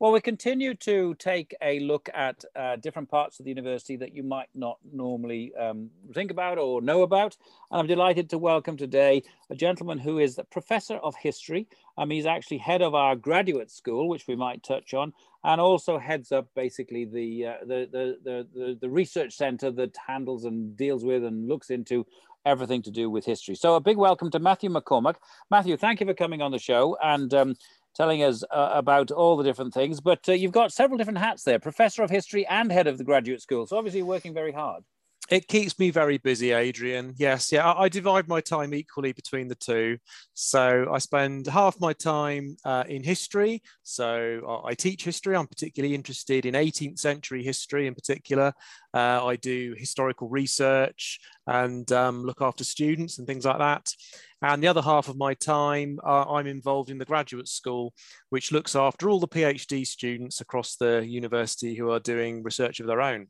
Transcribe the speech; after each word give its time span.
Well, 0.00 0.12
we 0.12 0.20
continue 0.20 0.74
to 0.74 1.16
take 1.16 1.56
a 1.60 1.80
look 1.80 2.08
at 2.14 2.44
uh, 2.54 2.76
different 2.76 3.08
parts 3.08 3.40
of 3.40 3.44
the 3.44 3.50
university 3.50 3.96
that 3.96 4.14
you 4.14 4.22
might 4.22 4.48
not 4.54 4.78
normally 4.92 5.52
um, 5.56 5.90
think 6.14 6.30
about 6.30 6.56
or 6.56 6.80
know 6.80 7.02
about. 7.02 7.36
And 7.72 7.80
I'm 7.80 7.88
delighted 7.88 8.30
to 8.30 8.38
welcome 8.38 8.76
today 8.76 9.24
a 9.50 9.56
gentleman 9.56 9.98
who 9.98 10.20
is 10.20 10.36
the 10.36 10.44
professor 10.44 10.98
of 10.98 11.16
history. 11.16 11.66
Um, 11.96 12.10
he's 12.10 12.26
actually 12.26 12.58
head 12.58 12.80
of 12.80 12.94
our 12.94 13.16
graduate 13.16 13.72
school, 13.72 14.08
which 14.08 14.28
we 14.28 14.36
might 14.36 14.62
touch 14.62 14.94
on, 14.94 15.14
and 15.42 15.60
also 15.60 15.98
heads 15.98 16.30
up 16.30 16.46
basically 16.54 17.04
the, 17.04 17.46
uh, 17.46 17.54
the, 17.62 17.88
the, 17.90 18.18
the, 18.22 18.46
the, 18.54 18.78
the 18.80 18.88
research 18.88 19.34
center 19.34 19.72
that 19.72 19.96
handles 20.06 20.44
and 20.44 20.76
deals 20.76 21.04
with 21.04 21.24
and 21.24 21.48
looks 21.48 21.70
into 21.70 22.06
everything 22.46 22.82
to 22.82 22.90
do 22.90 23.10
with 23.10 23.24
history. 23.24 23.54
So 23.54 23.74
a 23.74 23.80
big 23.80 23.96
welcome 23.96 24.30
to 24.30 24.38
Matthew 24.38 24.70
McCormack. 24.70 25.16
Matthew, 25.50 25.76
thank 25.76 26.00
you 26.00 26.06
for 26.06 26.14
coming 26.14 26.40
on 26.40 26.52
the 26.52 26.58
show. 26.58 26.96
And 27.02 27.34
um, 27.34 27.56
telling 27.98 28.22
us 28.22 28.44
uh, 28.50 28.70
about 28.72 29.10
all 29.10 29.36
the 29.36 29.44
different 29.44 29.74
things. 29.74 30.00
But 30.00 30.26
uh, 30.28 30.32
you've 30.32 30.52
got 30.52 30.72
several 30.72 30.96
different 30.96 31.18
hats 31.18 31.42
there 31.42 31.58
professor 31.58 32.02
of 32.02 32.10
history 32.10 32.46
and 32.46 32.72
head 32.72 32.86
of 32.86 32.96
the 32.96 33.04
graduate 33.04 33.42
school. 33.42 33.66
So 33.66 33.76
obviously, 33.76 34.02
working 34.02 34.32
very 34.32 34.52
hard. 34.52 34.84
It 35.30 35.46
keeps 35.46 35.78
me 35.78 35.90
very 35.90 36.16
busy, 36.16 36.52
Adrian. 36.52 37.12
Yes, 37.18 37.52
yeah, 37.52 37.70
I, 37.70 37.82
I 37.82 37.88
divide 37.90 38.28
my 38.28 38.40
time 38.40 38.72
equally 38.72 39.12
between 39.12 39.46
the 39.46 39.54
two. 39.54 39.98
So 40.32 40.88
I 40.90 40.98
spend 40.98 41.46
half 41.46 41.78
my 41.78 41.92
time 41.92 42.56
uh, 42.64 42.84
in 42.88 43.02
history. 43.02 43.62
So 43.82 44.62
I 44.64 44.72
teach 44.72 45.04
history. 45.04 45.36
I'm 45.36 45.46
particularly 45.46 45.94
interested 45.94 46.46
in 46.46 46.54
18th 46.54 46.98
century 46.98 47.42
history 47.42 47.86
in 47.86 47.94
particular. 47.94 48.54
Uh, 48.94 49.26
I 49.26 49.36
do 49.36 49.74
historical 49.76 50.30
research 50.30 51.20
and 51.46 51.90
um, 51.92 52.22
look 52.22 52.40
after 52.40 52.64
students 52.64 53.18
and 53.18 53.26
things 53.26 53.44
like 53.44 53.58
that. 53.58 53.92
And 54.40 54.62
the 54.62 54.68
other 54.68 54.82
half 54.82 55.08
of 55.08 55.18
my 55.18 55.34
time, 55.34 55.98
uh, 56.06 56.24
I'm 56.24 56.46
involved 56.46 56.88
in 56.88 56.96
the 56.96 57.04
graduate 57.04 57.48
school, 57.48 57.92
which 58.30 58.50
looks 58.50 58.74
after 58.74 59.10
all 59.10 59.20
the 59.20 59.28
PhD 59.28 59.86
students 59.86 60.40
across 60.40 60.76
the 60.76 61.04
university 61.06 61.74
who 61.74 61.90
are 61.90 62.00
doing 62.00 62.42
research 62.42 62.80
of 62.80 62.86
their 62.86 63.02
own. 63.02 63.26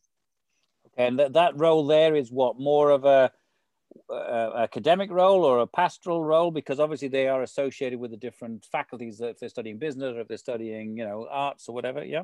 And 0.99 1.19
that, 1.21 1.33
that 1.35 1.57
role 1.57 1.87
there 1.87 2.17
is 2.17 2.31
what 2.31 2.59
more 2.59 2.91
of 2.91 3.05
a, 3.05 3.31
a 4.11 4.53
academic 4.57 5.11
role 5.11 5.45
or 5.45 5.61
a 5.61 5.67
pastoral 5.67 6.25
role? 6.25 6.51
Because 6.51 6.81
obviously 6.81 7.09
they 7.09 7.29
are 7.29 7.43
associated 7.43 8.01
with 8.01 8.11
the 8.11 8.17
different 8.17 8.67
faculties 8.71 9.21
if 9.21 9.39
they're 9.39 9.49
studying 9.49 9.79
business 9.79 10.15
or 10.15 10.21
if 10.21 10.29
they're 10.29 10.37
studying 10.37 10.99
you 10.99 11.05
know 11.05 11.29
arts 11.31 11.69
or 11.69 11.75
whatever 11.75 12.05
yeah? 12.05 12.23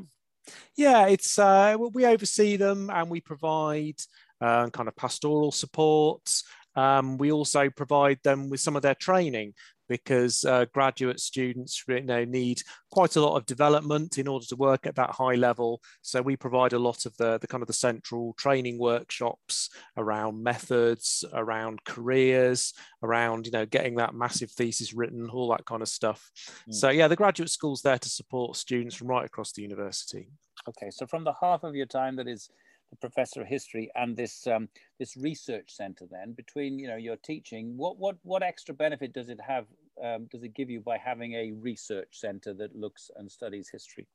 Yeah 0.76 1.06
it's 1.06 1.38
uh, 1.38 1.76
we 1.92 2.04
oversee 2.04 2.56
them 2.56 2.90
and 2.90 3.08
we 3.08 3.20
provide 3.20 3.96
uh, 4.40 4.68
kind 4.70 4.88
of 4.88 4.96
pastoral 4.96 5.52
support 5.52 6.28
um, 6.76 7.18
we 7.18 7.30
also 7.30 7.70
provide 7.70 8.18
them 8.24 8.50
with 8.50 8.60
some 8.60 8.74
of 8.74 8.82
their 8.82 8.96
training 8.96 9.54
because 9.88 10.44
uh, 10.44 10.66
graduate 10.72 11.20
students 11.20 11.82
you 11.88 12.00
know, 12.00 12.24
need 12.24 12.62
quite 12.90 13.16
a 13.16 13.20
lot 13.20 13.36
of 13.36 13.46
development 13.46 14.18
in 14.18 14.28
order 14.28 14.46
to 14.46 14.56
work 14.56 14.86
at 14.86 14.94
that 14.96 15.10
high 15.10 15.34
level. 15.34 15.80
So 16.02 16.22
we 16.22 16.36
provide 16.36 16.72
a 16.72 16.78
lot 16.78 17.06
of 17.06 17.16
the, 17.16 17.38
the 17.38 17.46
kind 17.46 17.62
of 17.62 17.66
the 17.66 17.72
central 17.72 18.34
training 18.38 18.78
workshops 18.78 19.70
around 19.96 20.42
methods, 20.42 21.24
around 21.32 21.84
careers, 21.84 22.72
around 23.02 23.46
you 23.46 23.52
know 23.52 23.66
getting 23.66 23.96
that 23.96 24.14
massive 24.14 24.50
thesis 24.50 24.94
written, 24.94 25.28
all 25.30 25.50
that 25.50 25.66
kind 25.66 25.82
of 25.82 25.88
stuff. 25.88 26.30
Mm. 26.68 26.74
So 26.74 26.90
yeah, 26.90 27.08
the 27.08 27.16
graduate 27.16 27.50
school's 27.50 27.82
there 27.82 27.98
to 27.98 28.08
support 28.08 28.56
students 28.56 28.94
from 28.94 29.08
right 29.08 29.26
across 29.26 29.52
the 29.52 29.62
university. 29.62 30.28
Okay, 30.68 30.90
so 30.90 31.06
from 31.06 31.24
the 31.24 31.34
half 31.40 31.64
of 31.64 31.74
your 31.74 31.86
time 31.86 32.16
that 32.16 32.28
is 32.28 32.48
the 32.94 33.08
professor 33.08 33.40
of 33.42 33.46
history 33.46 33.90
and 33.94 34.16
this 34.16 34.46
um, 34.46 34.68
this 34.98 35.16
research 35.16 35.70
center 35.74 36.06
then 36.10 36.32
between 36.32 36.78
you 36.78 36.86
know 36.86 36.96
your 36.96 37.16
teaching 37.16 37.76
what 37.76 37.98
what 37.98 38.16
what 38.22 38.42
extra 38.42 38.74
benefit 38.74 39.12
does 39.12 39.28
it 39.28 39.40
have 39.46 39.66
um, 40.02 40.26
does 40.30 40.42
it 40.42 40.54
give 40.54 40.70
you 40.70 40.80
by 40.80 40.96
having 40.96 41.34
a 41.34 41.52
research 41.52 42.08
center 42.12 42.54
that 42.54 42.76
looks 42.76 43.10
and 43.16 43.30
studies 43.30 43.68
history 43.70 44.06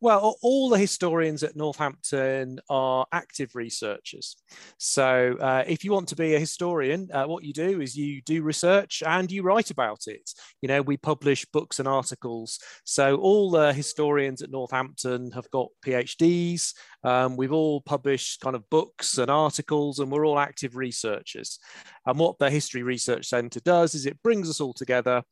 well, 0.00 0.36
all 0.42 0.68
the 0.68 0.78
historians 0.78 1.42
at 1.42 1.56
Northampton 1.56 2.60
are 2.68 3.06
active 3.12 3.54
researchers. 3.54 4.36
So, 4.76 5.36
uh, 5.40 5.64
if 5.66 5.84
you 5.84 5.92
want 5.92 6.08
to 6.08 6.16
be 6.16 6.34
a 6.34 6.38
historian, 6.38 7.08
uh, 7.12 7.24
what 7.24 7.44
you 7.44 7.54
do 7.54 7.80
is 7.80 7.96
you 7.96 8.20
do 8.22 8.42
research 8.42 9.02
and 9.06 9.32
you 9.32 9.42
write 9.42 9.70
about 9.70 10.00
it. 10.06 10.30
You 10.60 10.68
know, 10.68 10.82
we 10.82 10.98
publish 10.98 11.46
books 11.46 11.78
and 11.78 11.88
articles. 11.88 12.58
So, 12.84 13.16
all 13.16 13.50
the 13.50 13.72
historians 13.72 14.42
at 14.42 14.50
Northampton 14.50 15.30
have 15.32 15.50
got 15.50 15.68
PhDs. 15.84 16.74
Um, 17.02 17.36
we've 17.36 17.52
all 17.52 17.80
published 17.80 18.40
kind 18.40 18.54
of 18.54 18.68
books 18.68 19.16
and 19.16 19.30
articles, 19.30 19.98
and 19.98 20.10
we're 20.12 20.26
all 20.26 20.38
active 20.38 20.76
researchers. 20.76 21.58
And 22.04 22.18
what 22.18 22.38
the 22.38 22.50
History 22.50 22.82
Research 22.82 23.26
Centre 23.26 23.60
does 23.60 23.94
is 23.94 24.04
it 24.04 24.22
brings 24.22 24.50
us 24.50 24.60
all 24.60 24.74
together 24.74 25.22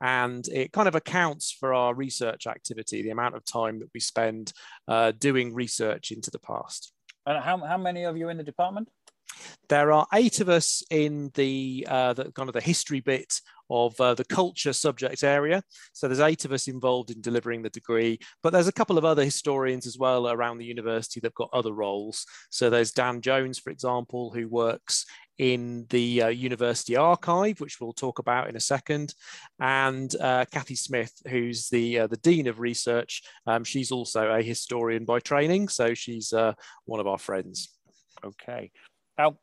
and 0.00 0.46
it 0.48 0.72
kind 0.72 0.88
of 0.88 0.94
accounts 0.94 1.52
for 1.52 1.72
our 1.74 1.94
research 1.94 2.46
activity, 2.46 3.02
the 3.02 3.10
amount 3.10 3.36
of 3.36 3.44
time 3.44 3.78
that 3.80 3.90
we 3.94 4.00
spend 4.00 4.52
uh, 4.88 5.12
doing 5.18 5.54
research 5.54 6.10
into 6.10 6.30
the 6.30 6.38
past. 6.38 6.92
And 7.26 7.42
how, 7.42 7.58
how 7.58 7.78
many 7.78 8.04
of 8.04 8.16
you 8.16 8.28
in 8.28 8.36
the 8.36 8.44
department? 8.44 8.88
There 9.68 9.92
are 9.92 10.06
eight 10.12 10.40
of 10.40 10.48
us 10.48 10.82
in 10.90 11.30
the, 11.34 11.86
uh, 11.88 12.12
the 12.12 12.30
kind 12.32 12.48
of 12.48 12.52
the 12.52 12.60
history 12.60 13.00
bit 13.00 13.40
of 13.70 13.98
uh, 14.00 14.14
the 14.14 14.24
culture 14.24 14.72
subject 14.72 15.24
area. 15.24 15.62
So 15.92 16.06
there's 16.06 16.20
eight 16.20 16.44
of 16.44 16.52
us 16.52 16.68
involved 16.68 17.10
in 17.10 17.20
delivering 17.20 17.62
the 17.62 17.70
degree, 17.70 18.18
but 18.42 18.52
there's 18.52 18.68
a 18.68 18.72
couple 18.72 18.98
of 18.98 19.04
other 19.04 19.24
historians 19.24 19.86
as 19.86 19.98
well 19.98 20.28
around 20.28 20.58
the 20.58 20.66
university 20.66 21.20
that've 21.20 21.34
got 21.34 21.50
other 21.52 21.72
roles. 21.72 22.26
So 22.50 22.68
there's 22.68 22.92
Dan 22.92 23.20
Jones, 23.20 23.58
for 23.58 23.70
example, 23.70 24.30
who 24.32 24.48
works 24.48 25.06
in 25.38 25.86
the 25.90 26.22
uh, 26.22 26.28
university 26.28 26.96
archive, 26.96 27.60
which 27.60 27.80
we'll 27.80 27.92
talk 27.92 28.18
about 28.18 28.48
in 28.48 28.56
a 28.56 28.60
second, 28.60 29.14
and 29.60 30.14
uh, 30.20 30.44
Kathy 30.50 30.76
Smith, 30.76 31.12
who's 31.28 31.68
the 31.68 32.00
uh, 32.00 32.06
the 32.06 32.16
dean 32.18 32.46
of 32.46 32.60
research. 32.60 33.22
Um, 33.46 33.64
she's 33.64 33.90
also 33.90 34.30
a 34.30 34.42
historian 34.42 35.04
by 35.04 35.20
training, 35.20 35.68
so 35.68 35.94
she's 35.94 36.32
uh, 36.32 36.54
one 36.84 37.00
of 37.00 37.06
our 37.06 37.18
friends. 37.18 37.70
Okay. 38.24 38.70
Now, 39.18 39.36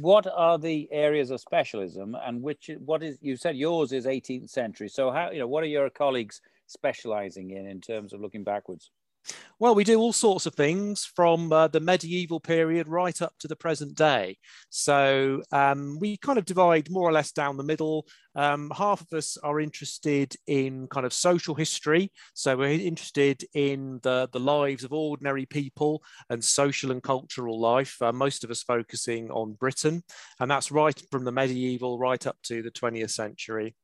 what 0.00 0.26
are 0.26 0.58
the 0.58 0.88
areas 0.92 1.30
of 1.30 1.40
specialism, 1.40 2.16
and 2.24 2.42
which 2.42 2.70
what 2.84 3.02
is 3.02 3.18
you 3.20 3.36
said 3.36 3.56
yours 3.56 3.92
is 3.92 4.06
18th 4.06 4.50
century. 4.50 4.88
So 4.88 5.10
how 5.10 5.30
you 5.30 5.38
know 5.38 5.48
what 5.48 5.64
are 5.64 5.68
your 5.68 5.90
colleagues 5.90 6.40
specializing 6.66 7.50
in 7.50 7.66
in 7.66 7.80
terms 7.80 8.12
of 8.12 8.20
looking 8.20 8.44
backwards? 8.44 8.90
Well, 9.60 9.74
we 9.74 9.82
do 9.82 9.98
all 9.98 10.12
sorts 10.12 10.46
of 10.46 10.54
things 10.54 11.04
from 11.04 11.52
uh, 11.52 11.66
the 11.66 11.80
medieval 11.80 12.38
period 12.38 12.86
right 12.86 13.20
up 13.20 13.32
to 13.40 13.48
the 13.48 13.56
present 13.56 13.96
day. 13.96 14.38
So 14.70 15.42
um, 15.50 15.98
we 16.00 16.16
kind 16.16 16.38
of 16.38 16.44
divide 16.44 16.90
more 16.90 17.08
or 17.08 17.12
less 17.12 17.32
down 17.32 17.56
the 17.56 17.64
middle. 17.64 18.06
Um, 18.36 18.70
half 18.76 19.00
of 19.00 19.12
us 19.12 19.36
are 19.38 19.58
interested 19.58 20.36
in 20.46 20.86
kind 20.86 21.04
of 21.04 21.12
social 21.12 21.56
history. 21.56 22.12
So 22.34 22.56
we're 22.56 22.70
interested 22.70 23.42
in 23.52 23.98
the, 24.04 24.28
the 24.32 24.38
lives 24.38 24.84
of 24.84 24.92
ordinary 24.92 25.46
people 25.46 26.04
and 26.30 26.42
social 26.42 26.92
and 26.92 27.02
cultural 27.02 27.58
life. 27.58 28.00
Uh, 28.00 28.12
most 28.12 28.44
of 28.44 28.52
us 28.52 28.62
focusing 28.62 29.28
on 29.32 29.54
Britain, 29.54 30.04
and 30.38 30.48
that's 30.48 30.70
right 30.70 31.02
from 31.10 31.24
the 31.24 31.32
medieval 31.32 31.98
right 31.98 32.24
up 32.28 32.36
to 32.44 32.62
the 32.62 32.70
20th 32.70 33.10
century. 33.10 33.74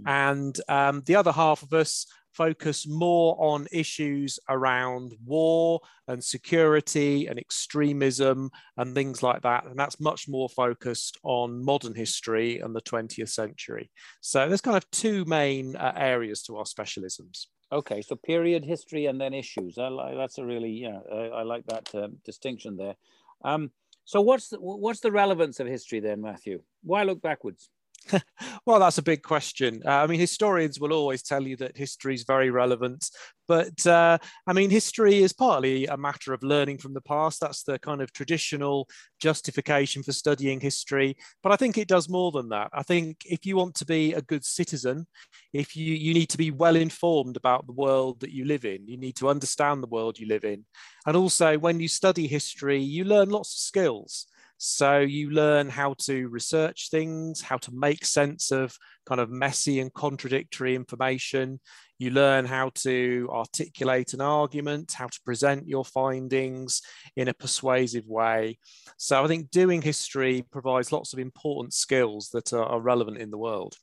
Mm. 0.00 0.04
And 0.06 0.60
um, 0.68 1.02
the 1.06 1.14
other 1.14 1.30
half 1.30 1.62
of 1.62 1.72
us 1.72 2.06
focus 2.32 2.86
more 2.86 3.36
on 3.38 3.66
issues 3.72 4.38
around 4.48 5.14
war 5.24 5.80
and 6.08 6.22
security 6.22 7.26
and 7.26 7.38
extremism 7.38 8.50
and 8.76 8.94
things 8.94 9.22
like 9.22 9.42
that. 9.42 9.66
And 9.66 9.78
that's 9.78 10.00
much 10.00 10.28
more 10.28 10.48
focused 10.48 11.18
on 11.22 11.64
modern 11.64 11.94
history 11.94 12.58
and 12.60 12.74
the 12.74 12.82
20th 12.82 13.30
century. 13.30 13.90
So 14.20 14.48
there's 14.48 14.60
kind 14.60 14.76
of 14.76 14.90
two 14.90 15.24
main 15.24 15.76
uh, 15.76 15.92
areas 15.96 16.42
to 16.44 16.56
our 16.56 16.64
specialisms. 16.64 17.46
Okay, 17.70 18.02
so 18.02 18.16
period 18.16 18.64
history 18.64 19.06
and 19.06 19.18
then 19.18 19.32
issues. 19.32 19.78
I 19.78 20.14
that's 20.14 20.38
a 20.38 20.44
really, 20.44 20.70
yeah, 20.70 20.98
I, 21.10 21.16
I 21.16 21.42
like 21.42 21.64
that 21.66 21.94
uh, 21.94 22.08
distinction 22.22 22.76
there. 22.76 22.96
Um, 23.44 23.70
so 24.04 24.20
what's 24.20 24.48
the, 24.48 24.58
what's 24.60 25.00
the 25.00 25.12
relevance 25.12 25.60
of 25.60 25.66
history 25.66 26.00
then, 26.00 26.20
Matthew? 26.20 26.62
Why 26.82 27.04
look 27.04 27.22
backwards? 27.22 27.70
well, 28.66 28.80
that's 28.80 28.98
a 28.98 29.02
big 29.02 29.22
question. 29.22 29.82
Uh, 29.86 29.90
I 29.90 30.06
mean, 30.06 30.20
historians 30.20 30.80
will 30.80 30.92
always 30.92 31.22
tell 31.22 31.42
you 31.42 31.56
that 31.56 31.76
history 31.76 32.14
is 32.14 32.24
very 32.24 32.50
relevant, 32.50 33.04
but 33.48 33.86
uh, 33.86 34.18
I 34.46 34.52
mean, 34.52 34.70
history 34.70 35.22
is 35.22 35.32
partly 35.32 35.86
a 35.86 35.96
matter 35.96 36.32
of 36.32 36.42
learning 36.42 36.78
from 36.78 36.94
the 36.94 37.00
past. 37.00 37.40
That's 37.40 37.62
the 37.62 37.78
kind 37.78 38.00
of 38.00 38.12
traditional 38.12 38.88
justification 39.20 40.02
for 40.02 40.12
studying 40.12 40.60
history. 40.60 41.16
But 41.42 41.52
I 41.52 41.56
think 41.56 41.76
it 41.76 41.88
does 41.88 42.08
more 42.08 42.32
than 42.32 42.48
that. 42.50 42.70
I 42.72 42.82
think 42.82 43.18
if 43.24 43.44
you 43.44 43.56
want 43.56 43.74
to 43.76 43.84
be 43.84 44.12
a 44.14 44.22
good 44.22 44.44
citizen, 44.44 45.06
if 45.52 45.76
you, 45.76 45.94
you 45.94 46.14
need 46.14 46.30
to 46.30 46.38
be 46.38 46.50
well 46.50 46.76
informed 46.76 47.36
about 47.36 47.66
the 47.66 47.72
world 47.72 48.20
that 48.20 48.32
you 48.32 48.44
live 48.44 48.64
in, 48.64 48.86
you 48.86 48.96
need 48.96 49.16
to 49.16 49.28
understand 49.28 49.82
the 49.82 49.88
world 49.88 50.18
you 50.18 50.26
live 50.26 50.44
in. 50.44 50.64
And 51.06 51.16
also, 51.16 51.58
when 51.58 51.80
you 51.80 51.88
study 51.88 52.26
history, 52.26 52.80
you 52.80 53.04
learn 53.04 53.28
lots 53.30 53.54
of 53.54 53.58
skills. 53.58 54.26
So 54.64 55.00
you 55.00 55.30
learn 55.30 55.68
how 55.68 55.96
to 56.02 56.28
research 56.28 56.88
things, 56.88 57.40
how 57.40 57.56
to 57.56 57.72
make 57.72 58.04
sense 58.04 58.52
of 58.52 58.72
kind 59.06 59.20
of 59.20 59.28
messy 59.28 59.80
and 59.80 59.92
contradictory 59.92 60.76
information. 60.76 61.58
You 61.98 62.12
learn 62.12 62.44
how 62.44 62.70
to 62.76 63.28
articulate 63.32 64.14
an 64.14 64.20
argument, 64.20 64.92
how 64.92 65.08
to 65.08 65.20
present 65.24 65.66
your 65.66 65.84
findings 65.84 66.80
in 67.16 67.26
a 67.26 67.34
persuasive 67.34 68.06
way. 68.06 68.60
So 68.98 69.24
I 69.24 69.26
think 69.26 69.50
doing 69.50 69.82
history 69.82 70.44
provides 70.52 70.92
lots 70.92 71.12
of 71.12 71.18
important 71.18 71.74
skills 71.74 72.30
that 72.32 72.52
are, 72.52 72.62
are 72.64 72.80
relevant 72.80 73.18
in 73.18 73.32
the 73.32 73.38
world. 73.38 73.74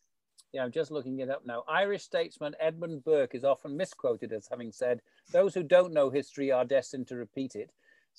Yeah, 0.53 0.63
I'm 0.63 0.71
just 0.71 0.91
looking 0.91 1.19
it 1.19 1.29
up 1.29 1.45
now. 1.45 1.65
Irish 1.67 2.03
statesman 2.03 2.55
Edmund 2.57 3.03
Burke 3.03 3.35
is 3.35 3.43
often 3.43 3.75
misquoted 3.75 4.31
as 4.31 4.47
having 4.49 4.71
said, 4.71 5.01
Those 5.33 5.53
who 5.53 5.61
don't 5.61 5.91
know 5.91 6.09
history 6.09 6.53
are 6.53 6.63
destined 6.63 7.07
to 7.07 7.17
repeat 7.17 7.55
it. 7.55 7.69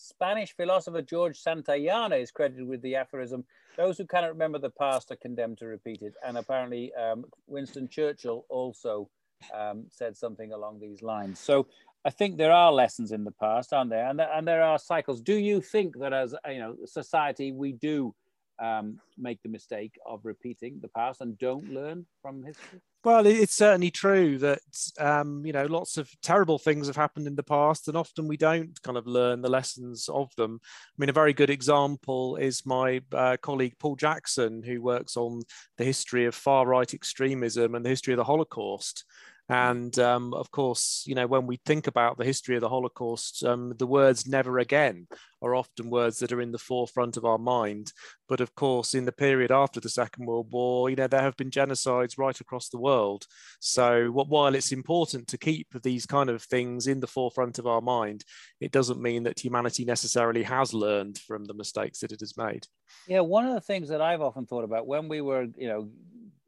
Spanish 0.01 0.57
philosopher 0.57 1.03
George 1.03 1.39
Santayana 1.39 2.17
is 2.17 2.31
credited 2.31 2.67
with 2.67 2.81
the 2.83 2.97
aphorism, 2.97 3.45
those 3.77 3.99
who 3.99 4.07
cannot 4.07 4.31
remember 4.31 4.59
the 4.59 4.71
past 4.71 5.11
are 5.11 5.17
condemned 5.17 5.59
to 5.59 5.67
repeat 5.67 6.01
it. 6.03 6.15
And 6.27 6.39
apparently 6.39 6.93
um, 6.95 7.25
Winston 7.47 7.87
Churchill 7.87 8.47
also 8.49 9.11
um, 9.55 9.85
said 9.91 10.17
something 10.17 10.53
along 10.53 10.81
these 10.81 11.03
lines. 11.03 11.39
So 11.39 11.67
I 12.05 12.11
think 12.11 12.39
there 12.39 12.53
are 12.53 12.73
lessons 12.73 13.13
in 13.13 13.25
the 13.25 13.31
past, 13.33 13.73
aren't 13.73 13.91
there? 13.91 14.09
And, 14.09 14.19
there, 14.19 14.33
and 14.33 14.49
there 14.49 14.63
are 14.63 14.79
cycles. 14.79 15.21
Do 15.21 15.35
you 15.35 15.61
think 15.61 15.99
that 15.99 16.15
as, 16.15 16.35
you 16.49 16.59
know, 16.59 16.77
society, 16.87 17.53
we 17.53 17.73
do 17.73 18.15
um, 18.59 18.99
make 19.19 19.43
the 19.43 19.49
mistake 19.51 19.99
of 20.07 20.21
repeating 20.25 20.79
the 20.81 20.89
past 20.89 21.21
and 21.21 21.39
don't 21.39 21.71
learn 21.73 22.07
from 22.23 22.43
history? 22.43 22.81
Well, 23.03 23.25
it's 23.27 23.55
certainly 23.55 23.91
true 23.91 24.37
that 24.39 24.61
um, 24.99 25.47
you 25.47 25.53
know 25.55 25.65
lots 25.65 25.97
of 25.97 26.11
terrible 26.21 26.59
things 26.59 26.87
have 26.87 26.97
happened 26.97 27.27
in 27.27 27.35
the 27.35 27.43
past, 27.43 27.89
and 27.89 27.97
often 27.97 28.29
we 28.29 28.37
don't 28.37 28.81
kind 28.83 28.99
of 28.99 29.07
learn 29.07 29.41
the 29.41 29.49
lessons 29.49 30.07
of 30.11 30.35
them. 30.37 30.61
I 30.63 30.95
mean, 30.99 31.09
a 31.09 31.13
very 31.15 31.33
good 31.33 31.49
example 31.49 32.37
is 32.37 32.67
my 32.67 33.01
uh, 33.13 33.39
colleague 33.41 33.77
Paul 33.79 33.97
Jackson, 33.97 34.63
who 34.63 34.83
works 34.83 35.17
on 35.17 35.41
the 35.79 35.85
history 35.85 36.27
of 36.27 36.35
far 36.35 36.67
right 36.67 36.93
extremism 36.93 37.75
and 37.75 37.85
the 37.85 37.89
history 37.89 38.13
of 38.13 38.19
the 38.19 38.25
Holocaust. 38.25 39.05
And 39.49 39.99
um, 39.99 40.33
of 40.35 40.51
course, 40.51 41.03
you 41.07 41.15
know, 41.15 41.27
when 41.27 41.47
we 41.47 41.59
think 41.65 41.87
about 41.87 42.19
the 42.19 42.25
history 42.25 42.55
of 42.55 42.61
the 42.61 42.69
Holocaust, 42.69 43.43
um, 43.45 43.73
the 43.79 43.87
words 43.87 44.27
never 44.29 44.59
again 44.59 45.09
are 45.43 45.55
often 45.55 45.91
words 45.91 46.19
that 46.19 46.33
are 46.33 46.41
in 46.41 46.53
the 46.53 46.59
forefront 46.59 47.17
of 47.17 47.25
our 47.25 47.39
mind. 47.39 47.93
But 48.29 48.41
of 48.41 48.55
course, 48.55 48.95
in 48.95 49.05
the 49.05 49.13
period 49.13 49.51
after 49.51 49.81
the 49.81 49.89
Second 49.89 50.27
World 50.27 50.49
War, 50.51 50.91
you 50.91 50.97
know, 50.97 51.07
there 51.07 51.23
have 51.23 51.37
been 51.37 51.51
genocides 51.51 52.19
right 52.19 52.39
across 52.41 52.69
the 52.69 52.79
world. 52.79 53.27
So 53.61 54.09
while 54.09 54.55
it's 54.55 54.73
important 54.73 55.29
to 55.29 55.39
keep 55.39 55.69
these 55.83 56.07
kind 56.07 56.31
of 56.31 56.43
things 56.43 56.87
in 56.87 57.01
the 57.01 57.07
forefront 57.07 57.59
of 57.59 57.67
our 57.67 57.81
mind, 57.81 58.25
it 58.61 58.73
doesn't 58.73 59.01
mean 59.01 59.23
that 59.25 59.41
humanity 59.41 59.85
necessarily 59.85 60.43
has 60.43 60.75
learned 60.75 61.19
from 61.19 61.45
the 61.45 61.55
mistakes 61.55 62.01
that 62.01 62.13
it 62.13 62.21
has 62.21 62.37
made. 62.37 62.67
Yeah, 63.07 63.21
one 63.21 63.47
of 63.47 63.55
the 63.55 63.61
things 63.61 63.89
that 63.89 64.01
I've 64.01 64.21
often 64.21 64.47
thought 64.47 64.65
about 64.65 64.87
when 64.87 65.09
we 65.09 65.21
were, 65.21 65.47
you 65.57 65.69
know, 65.69 65.91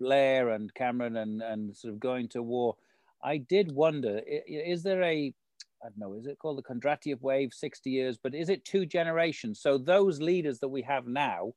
Blair 0.00 0.50
and 0.50 0.72
Cameron 0.74 1.16
and, 1.16 1.42
and 1.42 1.76
sort 1.76 1.94
of 1.94 2.00
going 2.00 2.28
to 2.30 2.42
war, 2.42 2.76
I 3.22 3.36
did 3.36 3.70
wonder: 3.70 4.20
is 4.26 4.82
there 4.82 5.02
a 5.02 5.32
I 5.82 5.88
don't 5.88 5.98
know, 5.98 6.14
is 6.14 6.26
it 6.26 6.38
called 6.38 6.58
the 6.58 6.62
Kondratiev 6.62 7.20
wave, 7.20 7.50
60 7.52 7.90
years, 7.90 8.18
but 8.22 8.34
is 8.34 8.48
it 8.48 8.64
two 8.64 8.86
generations? 8.86 9.60
So 9.60 9.78
those 9.78 10.20
leaders 10.20 10.60
that 10.60 10.68
we 10.68 10.82
have 10.82 11.06
now 11.06 11.52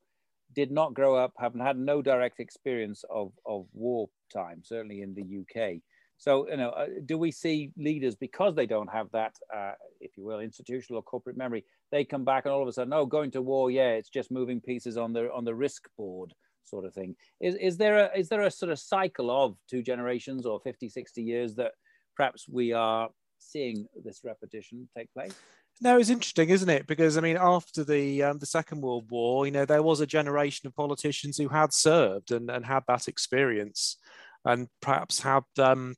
did 0.54 0.70
not 0.70 0.94
grow 0.94 1.16
up, 1.16 1.32
haven't 1.38 1.60
had 1.60 1.78
no 1.78 2.02
direct 2.02 2.40
experience 2.40 3.04
of, 3.10 3.32
of 3.44 3.66
wartime, 3.72 4.62
certainly 4.62 5.02
in 5.02 5.14
the 5.14 5.40
UK. 5.40 5.80
So, 6.18 6.48
you 6.48 6.56
know, 6.56 6.70
uh, 6.70 6.86
do 7.04 7.18
we 7.18 7.30
see 7.30 7.72
leaders 7.76 8.14
because 8.14 8.54
they 8.54 8.66
don't 8.66 8.90
have 8.90 9.08
that, 9.12 9.34
uh, 9.54 9.72
if 10.00 10.16
you 10.16 10.24
will, 10.24 10.40
institutional 10.40 11.00
or 11.00 11.02
corporate 11.02 11.36
memory, 11.36 11.64
they 11.92 12.04
come 12.04 12.24
back 12.24 12.46
and 12.46 12.54
all 12.54 12.62
of 12.62 12.68
a 12.68 12.72
sudden, 12.72 12.92
oh, 12.92 13.06
going 13.06 13.30
to 13.32 13.42
war, 13.42 13.70
yeah, 13.70 13.90
it's 13.90 14.08
just 14.08 14.30
moving 14.30 14.60
pieces 14.60 14.96
on 14.96 15.12
the 15.12 15.30
on 15.32 15.44
the 15.44 15.54
risk 15.54 15.88
board 15.96 16.32
sort 16.64 16.84
of 16.84 16.94
thing. 16.94 17.14
Is, 17.40 17.54
is 17.56 17.76
there 17.76 17.98
a 17.98 18.18
is 18.18 18.28
there 18.28 18.42
a 18.42 18.50
sort 18.50 18.72
of 18.72 18.78
cycle 18.78 19.30
of 19.30 19.56
two 19.68 19.82
generations 19.82 20.46
or 20.46 20.58
50, 20.60 20.88
60 20.88 21.22
years 21.22 21.54
that 21.56 21.72
perhaps 22.16 22.48
we 22.48 22.72
are 22.72 23.10
seeing 23.46 23.86
this 24.04 24.20
repetition 24.24 24.88
take 24.96 25.12
place? 25.12 25.34
No, 25.80 25.98
it's 25.98 26.08
interesting, 26.08 26.48
isn't 26.48 26.70
it? 26.70 26.86
Because 26.86 27.18
I 27.18 27.20
mean, 27.20 27.36
after 27.38 27.84
the 27.84 28.22
um, 28.22 28.38
the 28.38 28.46
Second 28.46 28.80
World 28.80 29.10
War, 29.10 29.44
you 29.44 29.52
know, 29.52 29.66
there 29.66 29.82
was 29.82 30.00
a 30.00 30.06
generation 30.06 30.66
of 30.66 30.74
politicians 30.74 31.36
who 31.36 31.48
had 31.48 31.72
served 31.72 32.32
and, 32.32 32.50
and 32.50 32.64
had 32.64 32.84
that 32.88 33.08
experience, 33.08 33.98
and 34.44 34.68
perhaps 34.80 35.20
had 35.20 35.44
um, 35.58 35.94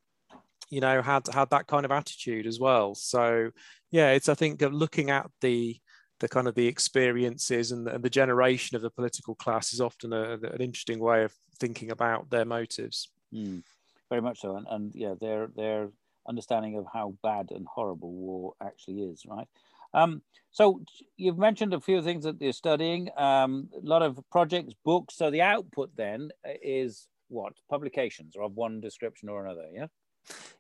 you 0.69 0.81
know 0.81 1.01
had 1.01 1.29
had 1.33 1.51
that 1.51 1.69
kind 1.69 1.85
of 1.85 1.93
attitude 1.93 2.47
as 2.47 2.59
well. 2.59 2.95
So 2.97 3.51
yeah, 3.93 4.11
it's 4.11 4.29
I 4.29 4.35
think 4.35 4.61
looking 4.61 5.11
at 5.11 5.31
the 5.41 5.79
the 6.21 6.29
kind 6.29 6.49
of 6.49 6.57
the 6.57 6.67
experiences 6.67 7.71
and 7.71 7.87
the, 7.87 7.95
and 7.95 8.03
the 8.03 8.11
generation 8.11 8.77
of 8.77 8.83
the 8.83 8.91
political 8.91 9.37
class 9.37 9.73
is 9.73 9.81
often 9.81 10.13
a, 10.13 10.33
an 10.33 10.61
interesting 10.61 10.99
way 10.99 11.23
of 11.23 11.33
thinking 11.61 11.93
about 11.93 12.29
their 12.31 12.45
motives. 12.45 13.11
Mm, 13.33 13.63
very 14.09 14.23
much 14.23 14.41
so, 14.41 14.57
and, 14.57 14.67
and 14.69 14.93
yeah, 14.95 15.15
their 15.21 15.49
their 15.55 15.91
understanding 16.29 16.77
of 16.77 16.87
how 16.93 17.15
bad 17.23 17.51
and 17.51 17.67
horrible 17.67 18.13
war 18.13 18.55
actually 18.63 19.03
is, 19.03 19.25
right? 19.27 19.49
Um, 19.95 20.23
so 20.51 20.83
you've 21.17 21.39
mentioned 21.39 21.75
a 21.75 21.81
few 21.81 22.03
things 22.03 22.25
that 22.25 22.41
you're 22.41 22.53
studying, 22.53 23.09
um, 23.17 23.69
a 23.75 23.87
lot 23.87 24.03
of 24.03 24.19
projects, 24.31 24.75
books. 24.85 25.17
So 25.17 25.31
the 25.31 25.43
output 25.43 25.91
then 25.97 26.31
is 26.63 27.09
what 27.29 27.53
publications 27.71 28.35
or 28.37 28.45
of 28.45 28.55
one 28.55 28.81
description 28.81 29.29
or 29.29 29.45
another, 29.45 29.67
yeah. 29.73 29.87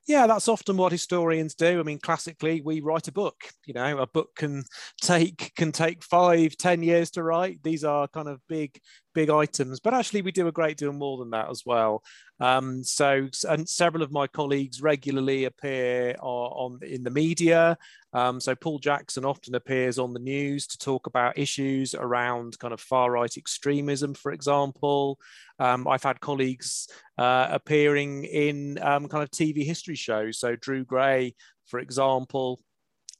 Yeah, 0.06 0.26
that's 0.26 0.48
often 0.48 0.78
what 0.78 0.92
historians 0.92 1.54
do. 1.54 1.78
I 1.78 1.82
mean, 1.82 1.98
classically, 1.98 2.62
we 2.62 2.80
write 2.80 3.08
a 3.08 3.12
book. 3.12 3.36
You 3.66 3.74
know, 3.74 3.98
a 3.98 4.06
book 4.06 4.30
can 4.36 4.64
take 5.02 5.52
can 5.54 5.70
take 5.70 6.02
five, 6.02 6.56
ten 6.56 6.82
years 6.82 7.10
to 7.12 7.22
write. 7.22 7.62
These 7.62 7.84
are 7.84 8.08
kind 8.08 8.28
of 8.28 8.40
big, 8.48 8.80
big 9.18 9.30
items. 9.30 9.80
But 9.80 9.94
actually, 9.94 10.22
we 10.22 10.30
do 10.30 10.46
a 10.46 10.52
great 10.52 10.76
deal 10.76 10.92
more 10.92 11.18
than 11.18 11.30
that 11.30 11.50
as 11.50 11.64
well. 11.66 12.04
Um, 12.38 12.84
so, 12.84 13.28
and 13.48 13.68
several 13.68 14.04
of 14.04 14.12
my 14.12 14.28
colleagues 14.28 14.80
regularly 14.80 15.44
appear 15.44 16.14
on, 16.20 16.78
in 16.82 17.02
the 17.02 17.10
media. 17.10 17.76
Um, 18.12 18.38
so, 18.38 18.54
Paul 18.54 18.78
Jackson 18.78 19.24
often 19.24 19.56
appears 19.56 19.98
on 19.98 20.14
the 20.14 20.20
news 20.20 20.68
to 20.68 20.78
talk 20.78 21.08
about 21.08 21.36
issues 21.36 21.96
around 21.96 22.60
kind 22.60 22.72
of 22.72 22.80
far 22.80 23.10
right 23.10 23.36
extremism, 23.36 24.14
for 24.14 24.30
example. 24.30 25.18
Um, 25.58 25.88
I've 25.88 26.04
had 26.04 26.20
colleagues 26.20 26.88
uh, 27.18 27.48
appearing 27.50 28.22
in 28.22 28.78
um, 28.80 29.08
kind 29.08 29.24
of 29.24 29.32
TV 29.32 29.64
history 29.64 29.96
shows. 29.96 30.38
So, 30.38 30.54
Drew 30.54 30.84
Gray, 30.84 31.34
for 31.66 31.80
example, 31.80 32.60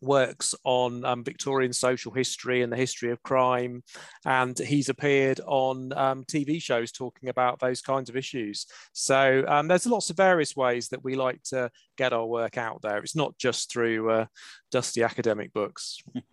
works 0.01 0.55
on 0.65 1.05
um, 1.05 1.25
Victorian 1.25 1.73
social 1.73 2.13
history 2.13 2.63
and 2.63 2.73
the 2.73 2.77
history 2.77 3.11
of 3.11 3.23
crime, 3.23 3.83
and 4.25 4.59
he's 4.59 4.89
appeared 4.89 5.41
on 5.47 5.93
um, 5.95 6.25
TV 6.25 6.63
shows 6.63 6.93
talking 6.93 7.29
about 7.29 7.61
those 7.61 7.81
kinds 7.81 8.09
of 8.09 8.17
issues. 8.17 8.67
So 8.93 9.45
um, 9.49 9.69
there's 9.69 9.87
lots 9.87 10.11
of 10.11 10.17
various 10.17 10.57
ways 10.57 10.89
that 10.89 11.05
we 11.05 11.15
like 11.15 11.43
to 11.45 11.71
get 11.97 12.13
our 12.13 12.27
work 12.27 12.59
out 12.59 12.83
there. 12.83 12.99
It's 12.99 13.17
not 13.17 13.37
just 13.39 13.71
through 13.73 14.11
uh, 14.11 14.27
dusty 14.71 15.03
academic 15.03 15.53
books. 15.53 16.03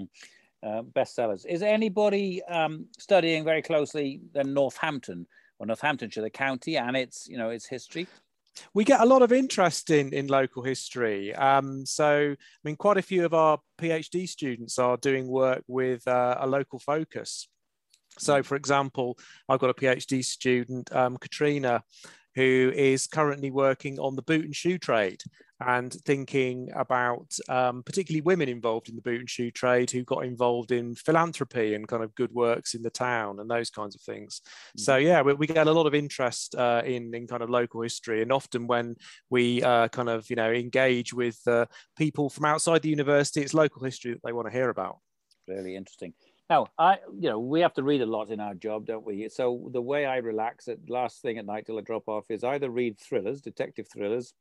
uh, 0.65 0.81
bestsellers. 0.81 1.45
Is 1.45 1.61
anybody 1.61 2.43
um, 2.43 2.87
studying 2.97 3.43
very 3.43 3.61
closely 3.61 4.21
then 4.33 4.53
Northampton 4.53 5.27
or 5.59 5.67
Northamptonshire, 5.67 6.21
the 6.21 6.29
county, 6.29 6.77
and 6.77 6.97
its 6.97 7.27
you 7.27 7.37
know 7.37 7.49
its 7.49 7.67
history? 7.67 8.07
We 8.73 8.83
get 8.83 9.01
a 9.01 9.05
lot 9.05 9.21
of 9.21 9.31
interest 9.31 9.89
in 9.89 10.13
in 10.13 10.27
local 10.27 10.63
history. 10.63 11.33
Um, 11.35 11.85
so, 11.85 12.31
I 12.31 12.61
mean, 12.63 12.75
quite 12.75 12.97
a 12.97 13.01
few 13.01 13.25
of 13.25 13.33
our 13.33 13.59
PhD 13.79 14.27
students 14.27 14.79
are 14.79 14.97
doing 14.97 15.27
work 15.27 15.63
with 15.67 16.07
uh, 16.07 16.37
a 16.39 16.47
local 16.47 16.79
focus. 16.79 17.47
So, 18.17 18.43
for 18.43 18.55
example, 18.55 19.17
I've 19.49 19.59
got 19.59 19.69
a 19.69 19.73
PhD 19.73 20.23
student, 20.23 20.93
um, 20.95 21.17
Katrina, 21.17 21.83
who 22.35 22.71
is 22.75 23.07
currently 23.07 23.51
working 23.51 23.99
on 23.99 24.15
the 24.15 24.21
boot 24.21 24.45
and 24.45 24.55
shoe 24.55 24.77
trade 24.77 25.21
and 25.61 25.93
thinking 25.93 26.69
about 26.75 27.33
um, 27.47 27.81
particularly 27.83 28.21
women 28.21 28.49
involved 28.49 28.89
in 28.89 28.95
the 28.95 29.01
boot 29.01 29.21
and 29.21 29.29
shoe 29.29 29.51
trade 29.51 29.89
who 29.89 30.03
got 30.03 30.25
involved 30.25 30.71
in 30.71 30.95
philanthropy 30.95 31.73
and 31.73 31.87
kind 31.87 32.03
of 32.03 32.13
good 32.15 32.31
works 32.33 32.73
in 32.73 32.81
the 32.81 32.89
town 32.89 33.39
and 33.39 33.49
those 33.49 33.69
kinds 33.69 33.95
of 33.95 34.01
things. 34.01 34.41
Mm-hmm. 34.41 34.81
So 34.81 34.97
yeah, 34.97 35.21
we, 35.21 35.33
we, 35.33 35.47
get 35.47 35.67
a 35.67 35.71
lot 35.71 35.85
of 35.85 35.95
interest 35.95 36.55
uh, 36.55 36.81
in 36.85 37.13
in 37.13 37.27
kind 37.27 37.41
of 37.41 37.49
local 37.49 37.81
history, 37.81 38.21
and 38.21 38.31
often 38.31 38.67
when 38.67 38.95
we 39.29 39.63
uh, 39.63 39.87
kind 39.89 40.09
of 40.09 40.29
you 40.29 40.35
know 40.35 40.51
engage 40.51 41.13
with 41.13 41.39
uh, 41.47 41.65
people 41.97 42.29
from 42.29 42.45
outside 42.45 42.81
the 42.81 42.89
university, 42.89 43.41
it's 43.41 43.53
local 43.53 43.83
history 43.83 44.13
that 44.13 44.21
they 44.23 44.33
want 44.33 44.47
to 44.47 44.53
hear 44.53 44.69
about. 44.69 44.97
Really 45.47 45.75
interesting. 45.75 46.13
Now, 46.49 46.67
I, 46.77 46.97
you 47.19 47.29
know, 47.29 47.39
we 47.39 47.61
have 47.61 47.73
to 47.73 47.83
read 47.83 48.01
a 48.01 48.05
lot 48.05 48.29
in 48.29 48.39
our 48.39 48.53
job, 48.53 48.85
don't 48.85 49.05
we? 49.05 49.27
So 49.29 49.69
the 49.71 49.81
way 49.81 50.05
I 50.05 50.17
relax 50.17 50.67
at 50.67 50.77
last 50.87 51.21
thing 51.21 51.39
at 51.39 51.45
night 51.45 51.65
till 51.65 51.79
I 51.79 51.81
drop 51.81 52.07
off 52.07 52.25
is 52.29 52.43
either 52.43 52.69
read 52.69 52.99
thrillers, 52.99 53.41
detective 53.41 53.87
thrillers, 53.91 54.33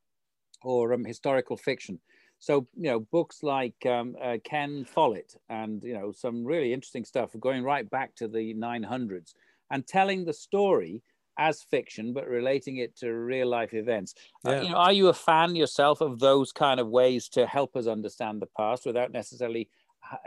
or 0.65 0.93
um, 0.93 1.05
historical 1.05 1.57
fiction. 1.57 1.99
So 2.39 2.67
you 2.77 2.91
know, 2.91 3.01
books 3.01 3.43
like 3.43 3.75
um, 3.87 4.17
uh, 4.23 4.37
Ken 4.45 4.85
Follett 4.85 5.37
and 5.49 5.83
you 5.83 5.95
know 5.95 6.13
some 6.13 6.45
really 6.45 6.73
interesting 6.73 7.05
stuff 7.05 7.31
going 7.41 7.63
right 7.63 7.89
back 7.89 8.15
to 8.17 8.29
the 8.29 8.55
900s 8.55 9.35
and 9.71 9.87
telling 9.87 10.25
the 10.25 10.33
story 10.33 11.03
as 11.39 11.63
fiction 11.63 12.13
but 12.13 12.29
relating 12.29 12.77
it 12.77 12.97
to 12.97 13.13
real 13.13 13.49
life 13.49 13.75
events. 13.75 14.15
Uh, 14.47 14.51
yeah. 14.51 14.59
Uh, 14.59 14.63
you 14.63 14.71
know, 14.71 14.77
are 14.77 14.93
you 14.93 15.09
a 15.09 15.15
fan 15.15 15.57
yourself 15.57 16.01
of 16.01 16.19
those 16.19 16.53
kind 16.53 16.81
of 16.81 16.89
ways 16.89 17.29
to 17.31 17.47
help 17.47 17.77
us 17.77 17.87
understand 17.87 18.41
the 18.41 18.49
past 18.57 18.87
without 18.87 19.11
necessarily 19.11 19.69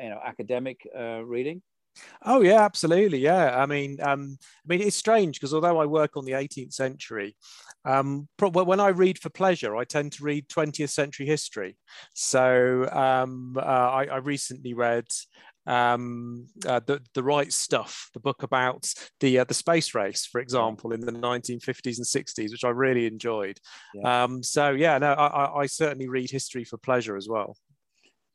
you 0.01 0.10
know 0.10 0.20
academic 0.25 0.88
uh, 0.98 1.24
reading? 1.24 1.62
Oh 2.25 2.42
yeah, 2.42 2.63
absolutely. 2.63 3.20
Yeah, 3.20 3.58
I 3.58 3.66
mean, 3.66 3.98
um, 4.01 4.38
I 4.42 4.68
mean, 4.68 4.82
it's 4.82 4.96
strange 4.96 5.39
because 5.39 5.54
although 5.54 5.80
I 5.80 5.86
work 5.86 6.18
on 6.18 6.25
the 6.25 6.34
18th 6.34 6.74
century, 6.74 7.36
um, 7.86 8.27
when 8.39 8.80
I 8.80 8.89
read 8.89 9.20
for 9.20 9.30
pleasure, 9.30 9.75
I 9.75 9.84
tend 9.84 10.12
to 10.13 10.24
read 10.24 10.50
20th 10.50 10.89
century 10.89 11.25
history. 11.25 11.77
So 12.13 12.88
um, 12.92 13.56
uh, 13.58 13.62
I, 13.62 14.06
I, 14.06 14.18
recently 14.18 14.74
read 14.74 15.06
um, 15.66 16.48
uh, 16.66 16.82
the 16.86 17.01
the 17.13 17.24
right 17.24 17.51
stuff, 17.51 18.10
the 18.13 18.20
book 18.20 18.44
about 18.44 18.92
the 19.20 19.39
uh, 19.39 19.44
the 19.46 19.54
space 19.54 19.96
race, 19.96 20.25
for 20.25 20.42
example, 20.42 20.92
in 20.92 21.01
the 21.01 21.12
1950s 21.12 21.98
and 21.98 22.06
60s, 22.06 22.51
which 22.51 22.63
I 22.66 22.70
really 22.70 23.06
enjoyed. 23.06 23.60
Yeah. 23.94 24.24
Um, 24.24 24.44
so 24.44 24.72
yeah, 24.72 24.98
no, 24.98 25.13
I, 25.13 25.62
I 25.62 25.66
certainly 25.66 26.10
read 26.10 26.30
history 26.30 26.63
for 26.63 26.77
pleasure 26.77 27.16
as 27.16 27.30
well 27.30 27.56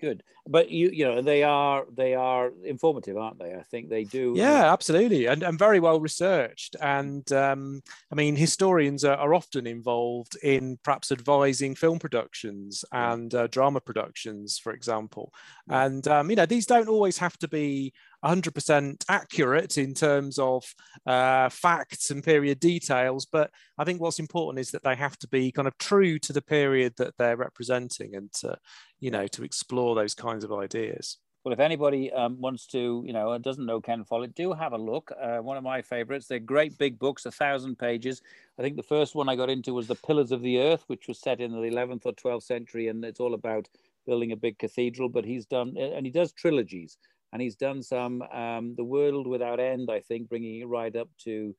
good. 0.03 0.23
But 0.47 0.71
you 0.71 0.91
you 0.91 1.05
know 1.05 1.23
they 1.23 1.45
are 1.45 1.87
they 1.95 2.15
are 2.15 2.51
informative 2.65 3.17
aren't 3.17 3.39
they? 3.39 3.55
I 3.55 3.63
think 3.63 3.89
they 3.89 4.05
do 4.05 4.35
yeah 4.37 4.73
absolutely 4.73 5.27
and, 5.27 5.43
and 5.43 5.59
very 5.59 5.79
well 5.79 6.01
researched 6.01 6.75
and 6.81 7.31
um, 7.33 7.83
i 8.11 8.15
mean 8.15 8.35
historians 8.35 9.05
are, 9.05 9.17
are, 9.17 9.35
often 9.35 9.67
involved 9.67 10.37
in 10.43 10.79
perhaps 10.83 11.13
advising 11.13 11.75
film 11.75 11.99
productions 11.99 12.85
and 12.93 13.35
uh, 13.35 13.47
drama 13.47 13.81
productions 13.81 14.59
for 14.59 14.73
example. 14.73 15.33
And 15.69 16.07
um, 16.09 16.29
you 16.31 16.37
know 16.37 16.47
these 16.47 16.67
don't 16.67 16.89
always 16.89 17.19
have 17.19 17.37
to 17.39 17.49
be 17.49 17.93
100% 18.25 19.05
accurate 19.09 19.79
in 19.79 19.95
terms 19.95 20.39
of 20.39 20.65
uh, 21.07 21.49
facts 21.49 22.11
and 22.11 22.23
period 22.23 22.61
details. 22.61 23.27
But 23.27 23.51
I 23.79 23.85
think 23.85 24.01
what's 24.01 24.19
important 24.19 24.61
is 24.61 24.71
that 24.71 24.85
they 24.85 24.95
have 24.97 25.19
to 25.19 25.29
be 25.29 25.53
kind 25.53 25.69
of 25.69 25.77
true 25.79 26.19
to 26.21 26.33
the 26.33 26.43
period 26.43 26.95
that 26.97 27.17
they're 27.19 27.37
representing 27.37 28.15
and 28.15 28.33
to, 28.35 28.57
you 29.01 29.11
know, 29.11 29.27
to 29.29 29.45
explore 29.45 29.95
those 29.95 30.15
kinds 30.15 30.45
of 30.45 30.53
ideas. 30.53 31.19
Well, 31.45 31.53
if 31.53 31.59
anybody 31.59 32.13
um, 32.13 32.41
wants 32.41 32.67
to, 32.69 33.03
you 33.05 33.13
know, 33.13 33.37
doesn't 33.37 33.67
know 33.67 33.81
Ken 33.81 34.05
Follett, 34.05 34.37
do 34.37 34.53
have 34.53 34.73
a 34.73 34.79
look. 34.79 35.11
Uh, 35.21 35.39
one 35.39 35.57
of 35.57 35.65
my 35.65 35.83
favorites. 35.83 36.29
They're 36.29 36.39
great 36.39 36.79
big 36.79 37.01
books, 37.01 37.27
a 37.27 37.33
thousand 37.33 37.81
pages. 37.81 38.23
I 38.61 38.63
think 38.63 38.77
the 38.77 38.83
first 38.85 39.17
one 39.17 39.29
I 39.29 39.35
got 39.35 39.51
into 39.51 39.75
was 39.75 39.89
The 39.89 39.97
Pillars 39.97 40.31
of 40.31 40.43
the 40.43 40.61
Earth, 40.61 40.85
which 40.87 41.09
was 41.09 41.19
set 41.19 41.41
in 41.41 41.51
the 41.51 41.59
11th 41.59 42.07
or 42.07 42.13
12th 42.13 42.45
century, 42.45 42.87
and 42.87 43.05
it's 43.05 43.19
all 43.19 43.35
about 43.35 43.67
building 44.07 44.31
a 44.31 44.37
big 44.37 44.57
cathedral. 44.57 45.09
But 45.09 45.25
he's 45.25 45.45
done, 45.45 45.77
and 45.77 46.07
he 46.07 46.13
does 46.13 46.31
trilogies 46.31 46.97
and 47.33 47.41
he's 47.41 47.57
done 47.57 47.83
some 47.83 48.23
um, 48.33 48.75
the 48.77 48.85
world 48.85 49.27
without 49.27 49.61
end 49.61 49.91
i 49.91 50.01
think 50.01 50.29
bringing 50.29 50.61
it 50.61 50.69
right 50.69 50.97
up 50.97 51.09
to 51.19 51.55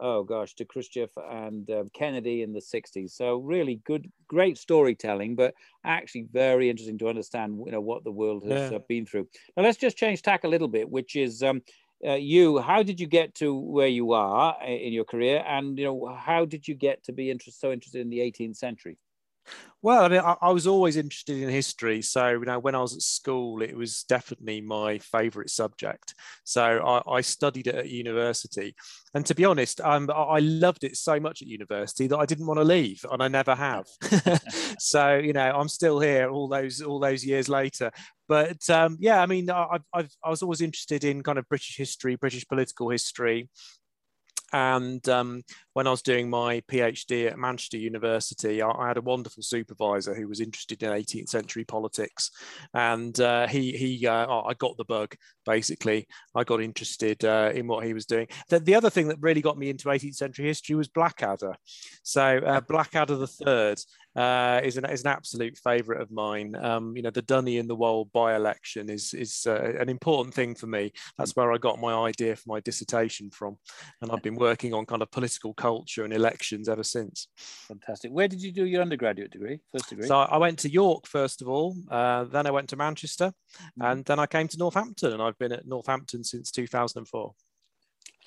oh 0.00 0.22
gosh 0.22 0.54
to 0.54 0.64
khrushchev 0.64 1.10
and 1.30 1.70
uh, 1.70 1.84
kennedy 1.94 2.42
in 2.42 2.52
the 2.52 2.60
60s 2.60 3.10
so 3.10 3.38
really 3.38 3.80
good 3.84 4.10
great 4.28 4.58
storytelling 4.58 5.34
but 5.34 5.54
actually 5.84 6.26
very 6.32 6.68
interesting 6.68 6.98
to 6.98 7.08
understand 7.08 7.58
you 7.64 7.72
know 7.72 7.80
what 7.80 8.04
the 8.04 8.10
world 8.10 8.42
has 8.44 8.70
yeah. 8.70 8.76
uh, 8.76 8.80
been 8.88 9.06
through. 9.06 9.26
Now 9.56 9.62
let's 9.62 9.78
just 9.78 9.96
change 9.96 10.22
tack 10.22 10.44
a 10.44 10.48
little 10.48 10.68
bit 10.68 10.88
which 10.90 11.16
is 11.16 11.42
um, 11.42 11.62
uh, 12.06 12.12
you 12.12 12.58
how 12.58 12.82
did 12.82 13.00
you 13.00 13.06
get 13.06 13.34
to 13.36 13.54
where 13.54 13.88
you 13.88 14.12
are 14.12 14.56
uh, 14.62 14.66
in 14.66 14.92
your 14.92 15.04
career? 15.04 15.42
And 15.46 15.78
you 15.78 15.84
know 15.86 16.14
how 16.14 16.44
did 16.44 16.68
you 16.68 16.74
get 16.74 17.02
to 17.04 17.12
be 17.12 17.30
interest, 17.30 17.60
so 17.60 17.72
interested 17.72 18.00
in 18.00 18.10
the 18.10 18.18
18th 18.18 18.56
century 18.56 18.98
well, 19.82 20.04
I 20.04 20.08
mean, 20.08 20.20
I, 20.20 20.36
I, 20.42 20.50
was 20.50 20.66
always 20.66 20.96
interested 20.96 21.36
in 21.40 21.48
history. 21.48 22.02
So, 22.02 22.28
you 22.30 22.44
know, 22.44 22.58
when 22.58 22.74
I 22.74 22.80
was 22.80 22.94
at 22.94 23.02
school, 23.02 23.62
it 23.62 23.76
was 23.76 24.04
definitely 24.08 24.60
my 24.60 24.98
favourite 24.98 25.50
subject. 25.50 26.14
So, 26.44 26.62
I, 26.62 27.16
I, 27.16 27.20
studied 27.20 27.66
it 27.68 27.74
at 27.74 27.88
university, 27.88 28.74
and 29.14 29.24
to 29.26 29.34
be 29.34 29.44
honest, 29.44 29.80
um, 29.80 30.10
I 30.12 30.40
loved 30.40 30.84
it 30.84 30.96
so 30.96 31.20
much 31.20 31.42
at 31.42 31.48
university 31.48 32.06
that 32.08 32.18
I 32.18 32.26
didn't 32.26 32.46
want 32.46 32.58
to 32.58 32.64
leave, 32.64 33.04
and 33.10 33.22
I 33.22 33.28
never 33.28 33.54
have. 33.54 33.86
so, 34.78 35.16
you 35.16 35.32
know, 35.32 35.52
I'm 35.54 35.68
still 35.68 36.00
here 36.00 36.30
all 36.30 36.48
those 36.48 36.80
all 36.82 36.98
those 36.98 37.24
years 37.24 37.48
later. 37.48 37.90
But 38.28 38.68
um, 38.70 38.96
yeah, 38.98 39.22
I 39.22 39.26
mean, 39.26 39.50
I, 39.50 39.78
I've, 39.92 40.10
I 40.24 40.30
was 40.30 40.42
always 40.42 40.60
interested 40.60 41.04
in 41.04 41.22
kind 41.22 41.38
of 41.38 41.48
British 41.48 41.76
history, 41.76 42.16
British 42.16 42.46
political 42.46 42.88
history. 42.90 43.48
And 44.52 45.06
um, 45.08 45.42
when 45.76 45.86
I 45.86 45.90
was 45.90 46.00
doing 46.00 46.30
my 46.30 46.62
PhD 46.72 47.26
at 47.30 47.38
Manchester 47.38 47.76
University, 47.76 48.62
I, 48.62 48.70
I, 48.70 48.88
had 48.88 48.96
a 48.96 49.02
wonderful 49.02 49.42
supervisor 49.42 50.14
who 50.14 50.26
was 50.26 50.40
interested 50.40 50.82
in 50.82 50.90
18th 50.90 51.28
century 51.28 51.66
politics, 51.66 52.30
and 52.72 53.20
uh, 53.20 53.46
he 53.46 53.72
he 53.72 54.06
uh, 54.06 54.26
oh, 54.26 54.44
I 54.48 54.54
got 54.54 54.78
the 54.78 54.86
bug 54.86 55.14
basically. 55.44 56.08
I 56.34 56.44
got 56.44 56.62
interested 56.62 57.22
uh, 57.26 57.52
in 57.54 57.66
what 57.66 57.84
he 57.84 57.92
was 57.92 58.06
doing. 58.06 58.26
The, 58.48 58.58
the, 58.58 58.74
other 58.74 58.88
thing 58.88 59.08
that 59.08 59.20
really 59.20 59.42
got 59.42 59.58
me 59.58 59.68
into 59.68 59.88
18th 59.88 60.16
century 60.16 60.46
history 60.46 60.74
was 60.74 60.88
Blackadder. 60.88 61.54
So 62.02 62.38
uh, 62.38 62.60
Blackadder 62.62 63.16
the 63.16 63.26
Third 63.26 63.80
uh, 64.16 64.60
is, 64.64 64.76
an, 64.76 64.84
is 64.86 65.02
an 65.02 65.08
absolute 65.08 65.56
favourite 65.58 66.00
of 66.00 66.10
mine. 66.10 66.56
Um, 66.56 66.96
you 66.96 67.02
know, 67.02 67.10
the 67.10 67.22
Dunny-on-the-Wold 67.22 68.12
by-election 68.12 68.90
is, 68.90 69.14
is 69.14 69.46
uh, 69.46 69.74
an 69.78 69.88
important 69.88 70.34
thing 70.34 70.54
for 70.54 70.66
me. 70.66 70.92
That's 71.18 71.36
where 71.36 71.52
I 71.52 71.58
got 71.58 71.78
my 71.78 71.94
idea 71.94 72.34
for 72.34 72.48
my 72.48 72.60
dissertation 72.60 73.30
from. 73.30 73.58
And 74.00 74.10
I've 74.10 74.22
been 74.22 74.34
working 74.36 74.72
on 74.72 74.86
kind 74.86 75.02
of 75.02 75.10
political 75.10 75.54
culture 75.66 76.04
and 76.04 76.12
elections 76.12 76.68
ever 76.68 76.84
since. 76.84 77.28
Fantastic. 77.36 78.10
Where 78.12 78.28
did 78.28 78.40
you 78.40 78.52
do 78.52 78.66
your 78.66 78.82
undergraduate 78.82 79.32
degree, 79.32 79.58
first 79.72 79.88
degree? 79.90 80.06
So 80.06 80.16
I 80.18 80.38
went 80.38 80.58
to 80.60 80.68
York, 80.70 81.06
first 81.06 81.42
of 81.42 81.48
all. 81.48 81.74
Uh, 81.90 82.24
then 82.24 82.46
I 82.46 82.52
went 82.52 82.68
to 82.70 82.76
Manchester. 82.76 83.28
Mm-hmm. 83.28 83.82
And 83.88 84.04
then 84.04 84.18
I 84.18 84.26
came 84.26 84.48
to 84.48 84.58
Northampton. 84.58 85.12
And 85.12 85.22
I've 85.22 85.38
been 85.38 85.52
at 85.52 85.66
Northampton 85.66 86.22
since 86.22 86.50
2004. 86.52 87.34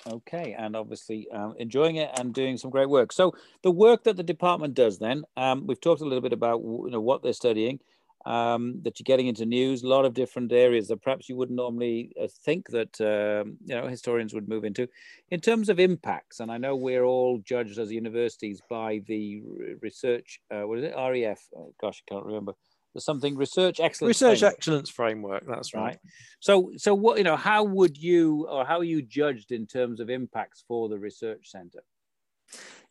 Okay, 0.06 0.54
and 0.58 0.76
obviously 0.76 1.28
um, 1.30 1.54
enjoying 1.58 1.96
it 1.96 2.10
and 2.18 2.32
doing 2.32 2.56
some 2.56 2.70
great 2.70 2.88
work. 2.88 3.12
So 3.12 3.34
the 3.62 3.70
work 3.70 4.04
that 4.04 4.16
the 4.16 4.22
department 4.22 4.74
does, 4.74 4.98
then 4.98 5.24
um, 5.36 5.66
we've 5.66 5.80
talked 5.80 6.00
a 6.00 6.04
little 6.04 6.22
bit 6.22 6.32
about 6.32 6.60
you 6.62 6.90
know 6.90 7.00
what 7.00 7.22
they're 7.22 7.34
studying, 7.34 7.80
um, 8.26 8.80
that 8.82 8.98
you're 8.98 9.04
getting 9.04 9.26
into 9.26 9.46
news, 9.46 9.82
a 9.82 9.88
lot 9.88 10.04
of 10.04 10.14
different 10.14 10.52
areas 10.52 10.88
that 10.88 11.02
perhaps 11.02 11.28
you 11.28 11.36
wouldn't 11.36 11.56
normally 11.56 12.12
uh, 12.20 12.26
think 12.44 12.68
that 12.68 13.00
um, 13.00 13.56
you 13.64 13.74
know 13.74 13.86
historians 13.86 14.34
would 14.34 14.48
move 14.48 14.64
into. 14.64 14.88
In 15.30 15.40
terms 15.40 15.68
of 15.68 15.80
impacts, 15.80 16.40
and 16.40 16.50
I 16.50 16.58
know 16.58 16.76
we're 16.76 17.04
all 17.04 17.38
judged 17.38 17.78
as 17.78 17.90
universities 17.90 18.60
by 18.68 19.00
the 19.06 19.42
research. 19.80 20.40
Uh, 20.50 20.62
what 20.62 20.78
is 20.78 20.84
it? 20.84 20.94
REF. 20.96 21.40
Oh, 21.56 21.74
gosh, 21.80 22.02
I 22.08 22.14
can't 22.14 22.26
remember 22.26 22.54
there's 22.94 23.04
something 23.04 23.36
research 23.36 23.78
excellence 23.80 24.20
research 24.20 24.40
framework. 24.40 24.56
excellence 24.56 24.90
framework 24.90 25.44
that's 25.46 25.74
right. 25.74 25.82
right 25.82 25.98
so 26.40 26.72
so 26.76 26.94
what 26.94 27.18
you 27.18 27.24
know 27.24 27.36
how 27.36 27.62
would 27.62 27.96
you 27.96 28.46
or 28.48 28.64
how 28.64 28.78
are 28.78 28.84
you 28.84 29.02
judged 29.02 29.52
in 29.52 29.66
terms 29.66 30.00
of 30.00 30.10
impacts 30.10 30.64
for 30.66 30.88
the 30.88 30.98
research 30.98 31.50
center 31.50 31.80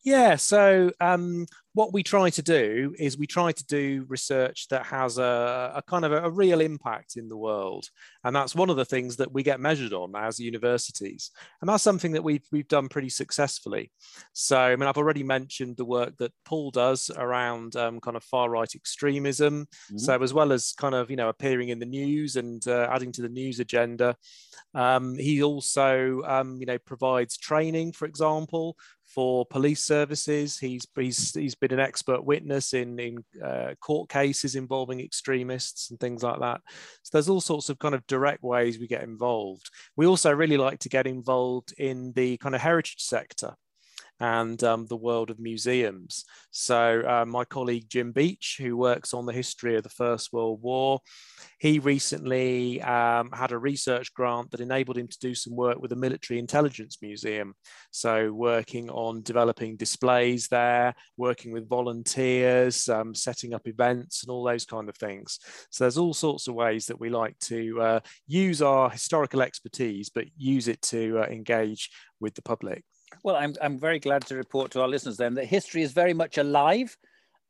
yeah, 0.03 0.37
so 0.37 0.91
um, 1.01 1.45
what 1.73 1.93
we 1.93 2.03
try 2.03 2.29
to 2.29 2.41
do 2.41 2.95
is 2.97 3.17
we 3.17 3.27
try 3.27 3.51
to 3.51 3.65
do 3.65 4.05
research 4.07 4.67
that 4.69 4.85
has 4.85 5.17
a, 5.17 5.73
a 5.75 5.81
kind 5.87 6.05
of 6.05 6.11
a, 6.11 6.23
a, 6.23 6.29
real 6.29 6.61
impact 6.61 7.15
in 7.17 7.27
the 7.27 7.37
world. 7.37 7.85
And 8.23 8.35
that's 8.35 8.55
one 8.55 8.69
of 8.69 8.77
the 8.77 8.85
things 8.85 9.17
that 9.17 9.31
we 9.31 9.43
get 9.43 9.59
measured 9.59 9.93
on 9.93 10.15
as 10.15 10.39
universities. 10.39 11.31
And 11.61 11.69
that's 11.69 11.83
something 11.83 12.13
that 12.13 12.23
we've, 12.23 12.45
we've 12.51 12.67
done 12.67 12.87
pretty 12.87 13.09
successfully. 13.09 13.91
So, 14.33 14.57
I 14.57 14.75
mean, 14.75 14.87
I've 14.87 14.97
already 14.97 15.23
mentioned 15.23 15.77
the 15.77 15.85
work 15.85 16.17
that 16.17 16.33
Paul 16.45 16.71
does 16.71 17.11
around 17.15 17.75
um, 17.75 17.99
kind 17.99 18.17
of 18.17 18.23
far 18.23 18.49
right 18.49 18.73
extremism. 18.73 19.65
Mm-hmm. 19.65 19.97
So, 19.97 20.21
as 20.23 20.33
well 20.33 20.53
as 20.53 20.73
kind 20.73 20.95
of, 20.95 21.09
you 21.09 21.17
know, 21.17 21.29
appearing 21.29 21.69
in 21.69 21.79
the 21.79 21.85
news 21.85 22.35
and 22.35 22.65
uh, 22.67 22.87
adding 22.89 23.11
to 23.13 23.21
the 23.21 23.29
news 23.29 23.59
agenda, 23.59 24.15
um, 24.73 25.15
he 25.17 25.43
also, 25.43 26.21
um, 26.25 26.57
you 26.59 26.65
know, 26.65 26.77
provides 26.77 27.37
training, 27.37 27.91
for 27.91 28.05
example, 28.05 28.75
for 29.13 29.45
police 29.45 29.83
services. 29.83 30.57
He's 30.57 30.87
he's 30.95 31.33
he's 31.33 31.55
been 31.55 31.73
an 31.73 31.79
expert 31.79 32.23
witness 32.23 32.73
in 32.73 32.99
in 32.99 33.23
uh, 33.43 33.73
court 33.81 34.09
cases 34.09 34.55
involving 34.55 34.99
extremists 34.99 35.89
and 35.89 35.99
things 35.99 36.23
like 36.23 36.39
that. 36.39 36.61
So 37.03 37.09
there's 37.13 37.29
all 37.29 37.41
sorts 37.41 37.69
of 37.69 37.79
kind 37.79 37.95
of 37.95 38.05
direct 38.07 38.43
ways 38.43 38.79
we 38.79 38.87
get 38.87 39.03
involved. 39.03 39.69
We 39.95 40.05
also 40.05 40.31
really 40.31 40.57
like 40.57 40.79
to 40.79 40.89
get 40.89 41.07
involved 41.07 41.73
in 41.77 42.13
the 42.13 42.37
kind 42.37 42.55
of 42.55 42.61
heritage 42.61 43.01
sector. 43.01 43.55
And 44.19 44.61
um, 44.63 44.85
the 44.88 44.97
world 44.97 45.29
of 45.29 45.39
museums. 45.39 46.25
So, 46.51 47.03
uh, 47.07 47.25
my 47.25 47.45
colleague 47.45 47.89
Jim 47.89 48.11
Beach, 48.11 48.57
who 48.59 48.75
works 48.75 49.13
on 49.13 49.25
the 49.25 49.33
history 49.33 49.75
of 49.75 49.83
the 49.83 49.89
First 49.89 50.33
World 50.33 50.61
War, 50.61 50.99
he 51.59 51.79
recently 51.79 52.81
um, 52.81 53.29
had 53.31 53.51
a 53.51 53.57
research 53.57 54.13
grant 54.13 54.51
that 54.51 54.59
enabled 54.59 54.97
him 54.97 55.07
to 55.07 55.19
do 55.19 55.35
some 55.35 55.55
work 55.55 55.79
with 55.79 55.89
the 55.89 55.95
Military 55.95 56.39
Intelligence 56.39 56.97
Museum. 57.01 57.53
So, 57.91 58.31
working 58.31 58.89
on 58.89 59.21
developing 59.21 59.77
displays 59.77 60.47
there, 60.47 60.93
working 61.17 61.51
with 61.51 61.69
volunteers, 61.69 62.89
um, 62.89 63.15
setting 63.15 63.53
up 63.53 63.67
events, 63.67 64.23
and 64.23 64.31
all 64.31 64.43
those 64.43 64.65
kind 64.65 64.89
of 64.89 64.97
things. 64.97 65.39
So, 65.69 65.83
there's 65.83 65.97
all 65.97 66.13
sorts 66.13 66.47
of 66.47 66.55
ways 66.55 66.88
that 66.88 66.99
we 66.99 67.09
like 67.09 67.38
to 67.39 67.81
uh, 67.81 67.99
use 68.27 68.61
our 68.61 68.89
historical 68.89 69.41
expertise, 69.41 70.09
but 70.09 70.25
use 70.38 70.67
it 70.67 70.81
to 70.83 71.19
uh, 71.19 71.27
engage 71.27 71.89
with 72.19 72.33
the 72.35 72.41
public. 72.41 72.83
Well, 73.23 73.35
I'm, 73.35 73.53
I'm 73.61 73.77
very 73.77 73.99
glad 73.99 74.25
to 74.27 74.35
report 74.35 74.71
to 74.71 74.81
our 74.81 74.87
listeners 74.87 75.17
then 75.17 75.33
that 75.35 75.45
history 75.45 75.81
is 75.81 75.91
very 75.91 76.13
much 76.13 76.37
alive. 76.37 76.97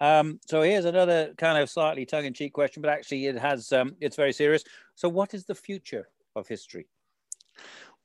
Um, 0.01 0.39
so 0.47 0.61
here's 0.61 0.85
another 0.85 1.33
kind 1.37 1.57
of 1.57 1.69
slightly 1.69 2.05
tongue-in-cheek 2.05 2.53
question, 2.53 2.81
but 2.81 2.89
actually 2.89 3.25
it 3.25 3.37
has 3.37 3.71
um, 3.71 3.95
it's 3.99 4.15
very 4.15 4.33
serious. 4.33 4.63
So 4.95 5.09
what 5.09 5.33
is 5.33 5.45
the 5.45 5.55
future 5.55 6.07
of 6.35 6.47
history? 6.47 6.87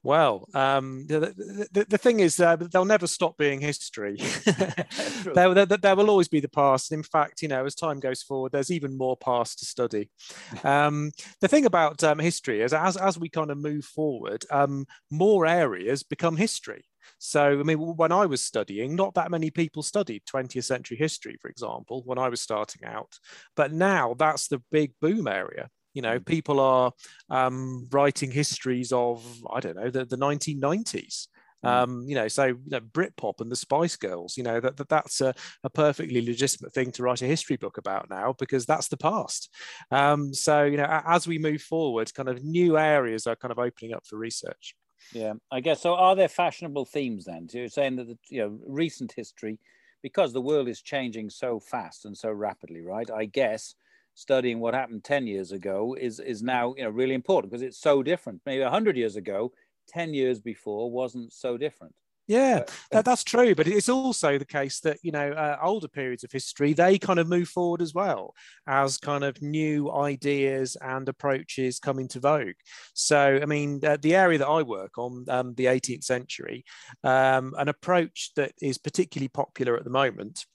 Well, 0.05 0.47
um, 0.53 1.07
the, 1.07 1.33
the, 1.73 1.87
the, 1.89 1.97
thing 1.97 2.21
is, 2.21 2.39
uh, 2.39 2.57
they'll 2.57 2.85
never 2.85 3.07
stop 3.07 3.39
being 3.39 3.59
history. 3.59 4.17
there, 5.35 5.55
there, 5.55 5.65
there, 5.65 5.97
will 5.97 6.11
always 6.11 6.29
be 6.29 6.41
the 6.41 6.49
past. 6.49 6.93
In 6.93 7.03
fact, 7.03 7.41
you 7.41 7.49
know, 7.49 7.65
as 7.65 7.75
time 7.75 8.01
goes 8.01 8.23
forward, 8.23 8.53
there's 8.53 8.71
even 8.71 8.99
more 8.99 9.17
past 9.17 9.61
to 9.61 9.65
study. 9.65 10.11
Um, 10.63 11.13
the 11.41 11.49
thing 11.49 11.67
about 11.67 12.03
um, 12.05 12.19
history 12.19 12.61
is, 12.61 12.73
as, 12.73 12.97
as 12.97 13.19
we 13.19 13.29
kind 13.29 13.51
of 13.51 13.59
move 13.59 13.85
forward, 13.85 14.45
um, 14.51 14.87
more 15.11 15.47
areas 15.47 16.03
become 16.03 16.37
history. 16.37 16.85
So, 17.19 17.61
I 17.61 17.63
mean, 17.63 17.79
when 17.79 18.13
I 18.13 18.27
was 18.27 18.43
studying, 18.43 18.95
not 18.95 19.15
that 19.15 19.31
many 19.31 19.51
people 19.51 19.83
studied 19.83 20.23
20th 20.33 20.65
century 20.65 20.97
history, 20.97 21.37
for 21.41 21.49
example, 21.49 22.03
when 22.05 22.19
I 22.19 22.29
was 22.29 22.41
starting 22.41 22.85
out. 22.85 23.19
But 23.57 23.73
now 23.73 24.15
that's 24.19 24.49
the 24.49 24.63
big 24.71 24.93
boom 25.01 25.27
area. 25.27 25.69
You 25.95 26.03
know, 26.03 26.19
mm. 26.19 26.27
people 26.27 26.61
are 26.61 26.93
um, 27.31 27.89
writing 27.91 28.31
histories 28.31 28.93
of, 28.93 29.25
I 29.53 29.61
don't 29.61 29.77
know, 29.77 29.91
the, 29.91 30.05
the 30.05 30.19
1990s. 30.19 31.29
Mm. 31.65 31.69
Um, 31.69 32.05
you 32.07 32.15
know, 32.15 32.29
so 32.29 32.45
you 32.47 32.59
know, 32.67 32.81
Britpop 32.81 33.41
and 33.41 33.51
the 33.51 33.57
Spice 33.57 33.97
Girls, 33.97 34.37
you 34.37 34.43
know, 34.43 34.61
that, 34.61 34.77
that 34.77 34.89
that's 34.89 35.21
a, 35.21 35.35
a, 35.63 35.71
perfectly 35.71 36.21
legitimate 36.21 36.75
thing 36.75 36.93
to 36.93 37.03
write 37.03 37.23
a 37.23 37.27
history 37.27 37.57
book 37.57 37.79
about 37.79 38.11
now 38.11 38.35
because 38.39 38.67
that's 38.67 38.89
the 38.89 38.99
past. 38.99 39.49
Um, 39.91 40.35
so, 40.35 40.65
you 40.65 40.77
know, 40.77 41.03
as 41.07 41.27
we 41.27 41.39
move 41.39 41.63
forward, 41.63 42.13
kind 42.13 42.29
of 42.29 42.45
new 42.45 42.77
areas 42.77 43.27
are 43.27 43.37
kind 43.37 43.53
of 43.53 43.59
opening 43.59 43.95
up 43.95 44.05
for 44.07 44.19
research. 44.19 44.75
Yeah, 45.13 45.35
I 45.51 45.61
guess 45.61 45.83
so. 45.83 45.95
Are 45.95 46.17
there 46.17 46.29
fashionable 46.29 46.87
themes 46.87 47.25
then? 47.25 47.49
So 47.49 47.59
you're 47.59 47.69
saying 47.69 47.97
that 47.97 48.09
the, 48.09 48.19
you 48.29 48.41
know 48.43 48.59
recent 48.67 49.13
history, 49.13 49.61
because 50.03 50.33
the 50.33 50.41
world 50.41 50.69
is 50.69 50.83
changing 50.83 51.31
so 51.31 51.61
fast 51.61 52.05
and 52.05 52.17
so 52.17 52.33
rapidly, 52.33 52.83
right? 52.83 53.09
I 53.11 53.27
guess 53.27 53.75
studying 54.15 54.61
what 54.61 54.75
happened 54.75 55.05
10 55.05 55.27
years 55.27 55.53
ago 55.53 55.95
is 55.99 56.21
is 56.21 56.43
now 56.43 56.75
you 56.77 56.85
know 56.85 56.91
really 56.91 57.15
important 57.15 57.51
because 57.51 57.63
it's 57.63 57.79
so 57.79 58.03
different 58.03 58.41
maybe 58.47 58.63
100 58.63 58.97
years 58.97 59.17
ago 59.17 59.53
10 59.89 60.15
years 60.15 60.39
before 60.41 60.89
wasn't 60.91 61.33
so 61.33 61.57
different 61.57 61.95
yeah, 62.27 62.65
that, 62.91 63.05
that's 63.05 63.25
true. 63.25 63.55
But 63.55 63.67
it's 63.67 63.89
also 63.89 64.39
the 64.39 64.47
case 64.47 64.81
that, 64.81 64.99
you 65.03 65.13
know, 65.13 65.33
uh, 65.33 65.59
older 65.63 65.89
periods 65.89 66.25
of 66.25 66.33
history, 66.33 66.73
they 66.73 66.99
kind 66.99 67.19
of 67.19 67.29
move 67.29 67.49
forward 67.49 67.83
as 67.83 67.93
well 67.93 68.35
as 68.67 68.97
kind 68.99 69.25
of 69.25 69.41
new 69.43 69.93
ideas 69.93 70.77
and 70.81 71.09
approaches 71.09 71.79
come 71.79 71.99
into 71.99 72.21
vogue. 72.21 72.55
So, 72.95 73.39
I 73.43 73.47
mean, 73.47 73.81
uh, 73.85 73.99
the 74.01 74.15
area 74.15 74.39
that 74.39 74.49
I 74.49 74.63
work 74.63 74.97
on, 74.97 75.27
um, 75.29 75.55
the 75.55 75.67
18th 75.67 76.05
century, 76.05 76.65
um, 77.03 77.55
an 77.59 77.69
approach 77.69 78.31
that 78.37 78.53
is 78.63 78.79
particularly 78.79 79.29
popular 79.29 79.77
at 79.77 79.85
the 79.85 79.91
moment 79.91 80.47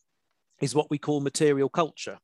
is 0.61 0.75
what 0.75 0.89
we 0.89 0.97
call 0.97 1.21
material 1.21 1.69
culture. 1.69 2.17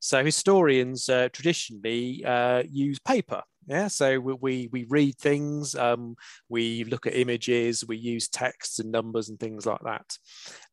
So 0.00 0.24
historians 0.24 1.08
uh, 1.08 1.28
traditionally 1.32 2.24
uh, 2.24 2.62
use 2.68 2.98
paper 2.98 3.42
yeah 3.68 3.88
so 3.88 4.18
we 4.18 4.68
we 4.72 4.84
read 4.88 5.16
things 5.18 5.74
um, 5.74 6.16
we 6.48 6.84
look 6.84 7.06
at 7.06 7.14
images 7.16 7.86
we 7.86 7.96
use 7.96 8.28
texts 8.28 8.78
and 8.78 8.90
numbers 8.90 9.28
and 9.28 9.38
things 9.38 9.66
like 9.66 9.80
that 9.84 10.16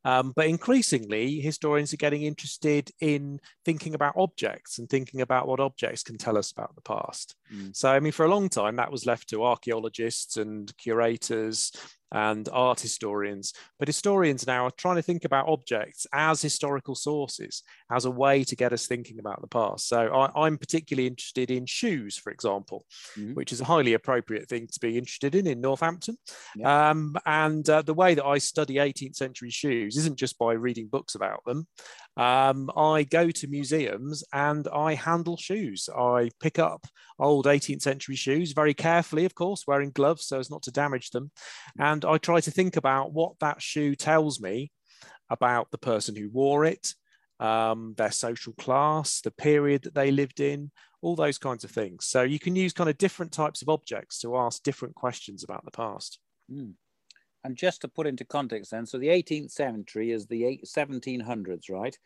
um, 0.06 0.34
but 0.36 0.48
increasingly 0.48 1.40
historians 1.40 1.94
are 1.94 1.98
getting 1.98 2.24
interested 2.24 2.92
in 3.02 3.40
thinking 3.66 3.96
about 3.96 4.14
objects 4.18 4.80
and 4.80 4.90
thinking 4.90 5.22
about 5.22 5.48
what 5.48 5.60
objects 5.60 6.04
can 6.04 6.18
tell 6.18 6.38
us 6.38 6.52
about 6.52 6.74
the 6.76 6.82
past 6.82 7.36
mm. 7.54 7.76
so 7.76 7.90
i 7.90 8.00
mean 8.00 8.12
for 8.12 8.26
a 8.26 8.30
long 8.30 8.50
time 8.50 8.76
that 8.76 8.92
was 8.92 9.06
left 9.06 9.30
to 9.30 9.44
archaeologists 9.44 10.38
and 10.38 10.76
curators 10.78 11.72
and 12.12 12.50
art 12.52 12.80
historians. 12.80 13.54
But 13.78 13.88
historians 13.88 14.48
now 14.48 14.66
are 14.66 14.72
trying 14.72 14.96
to 14.96 15.02
think 15.02 15.26
about 15.26 15.48
objects 15.48 16.08
as 16.14 16.42
historical 16.42 16.96
sources, 16.96 17.64
as 17.92 18.06
a 18.06 18.12
way 18.12 18.44
to 18.44 18.56
get 18.56 18.74
us 18.74 18.88
thinking 18.88 19.20
about 19.20 19.42
the 19.42 19.48
past. 19.48 19.88
So 19.88 20.08
I, 20.08 20.48
am 20.48 20.58
particularly 20.58 21.08
interested 21.08 21.52
in 21.52 21.66
shoes, 21.66 22.18
for 22.18 22.32
example, 22.32 22.86
mm-hmm. 23.18 23.34
which 23.34 23.52
is 23.52 23.62
a 23.62 23.66
highly 23.66 23.94
appropriate 23.94 24.50
thing 24.50 24.68
to 24.68 24.80
be 24.80 24.98
interested 24.98 25.36
in 25.36 25.48
in 25.48 25.62
Northampton. 25.62 26.18
Yeah. 26.56 26.90
Um, 26.90 27.16
and 27.26 27.68
uh, 27.70 27.82
the 27.82 27.94
way 27.94 28.16
that 28.16 28.26
I 28.26 28.38
study 28.38 28.76
18th 28.76 29.16
century 29.16 29.50
shoes 29.50 29.89
isn't 29.98 30.18
just 30.18 30.38
by 30.38 30.54
reading 30.54 30.88
books 30.88 31.16
about 31.16 31.44
them. 31.46 31.68
Um, 32.18 32.70
I 32.76 33.04
go 33.04 33.32
to 33.32 33.48
museums 33.48 34.24
and 34.34 34.68
I 34.68 34.94
handle 34.96 35.38
shoes. 35.38 35.90
I 35.96 36.30
pick 36.42 36.60
up 36.60 36.86
old 37.18 37.46
18th 37.46 37.82
century 37.82 38.16
shoes 38.16 38.54
very 38.54 38.74
carefully, 38.74 39.26
of 39.26 39.36
course, 39.36 39.66
wearing 39.68 39.92
gloves 39.92 40.26
so 40.26 40.40
as 40.40 40.50
not 40.50 40.64
to 40.64 40.72
damage 40.72 41.12
them. 41.12 41.32
And 41.78 42.06
I 42.06 42.18
try 42.18 42.40
to 42.42 42.52
think 42.52 42.76
about 42.76 43.14
what 43.14 43.40
that 43.40 43.62
shoe 43.62 43.96
tells 43.96 44.40
me 44.40 44.72
about 45.30 45.72
the 45.72 45.78
person 45.78 46.16
who 46.16 46.30
wore 46.30 46.66
it, 46.66 46.94
um, 47.40 47.94
their 47.98 48.12
social 48.12 48.54
class, 48.54 49.22
the 49.22 49.32
period 49.32 49.84
that 49.84 49.96
they 49.96 50.12
lived 50.12 50.40
in, 50.40 50.72
all 51.02 51.16
those 51.16 51.38
kinds 51.38 51.64
of 51.64 51.72
things. 51.72 52.06
So 52.06 52.24
you 52.24 52.40
can 52.40 52.56
use 52.56 52.74
kind 52.74 52.90
of 52.90 52.98
different 52.98 53.32
types 53.32 53.62
of 53.62 53.70
objects 53.70 54.20
to 54.20 54.38
ask 54.38 54.64
different 54.64 54.96
questions 54.96 55.44
about 55.44 55.64
the 55.66 55.72
past. 55.72 56.20
Mm. 56.52 56.74
And 57.44 57.56
just 57.56 57.82
to 57.82 57.88
put 57.88 58.08
into 58.08 58.26
context 58.26 58.72
then, 58.72 58.86
so 58.86 58.98
the 58.98 59.08
18th 59.08 59.52
century 59.52 60.12
is 60.12 60.28
the 60.28 60.60
1700s, 60.66 61.70
right? 61.70 61.98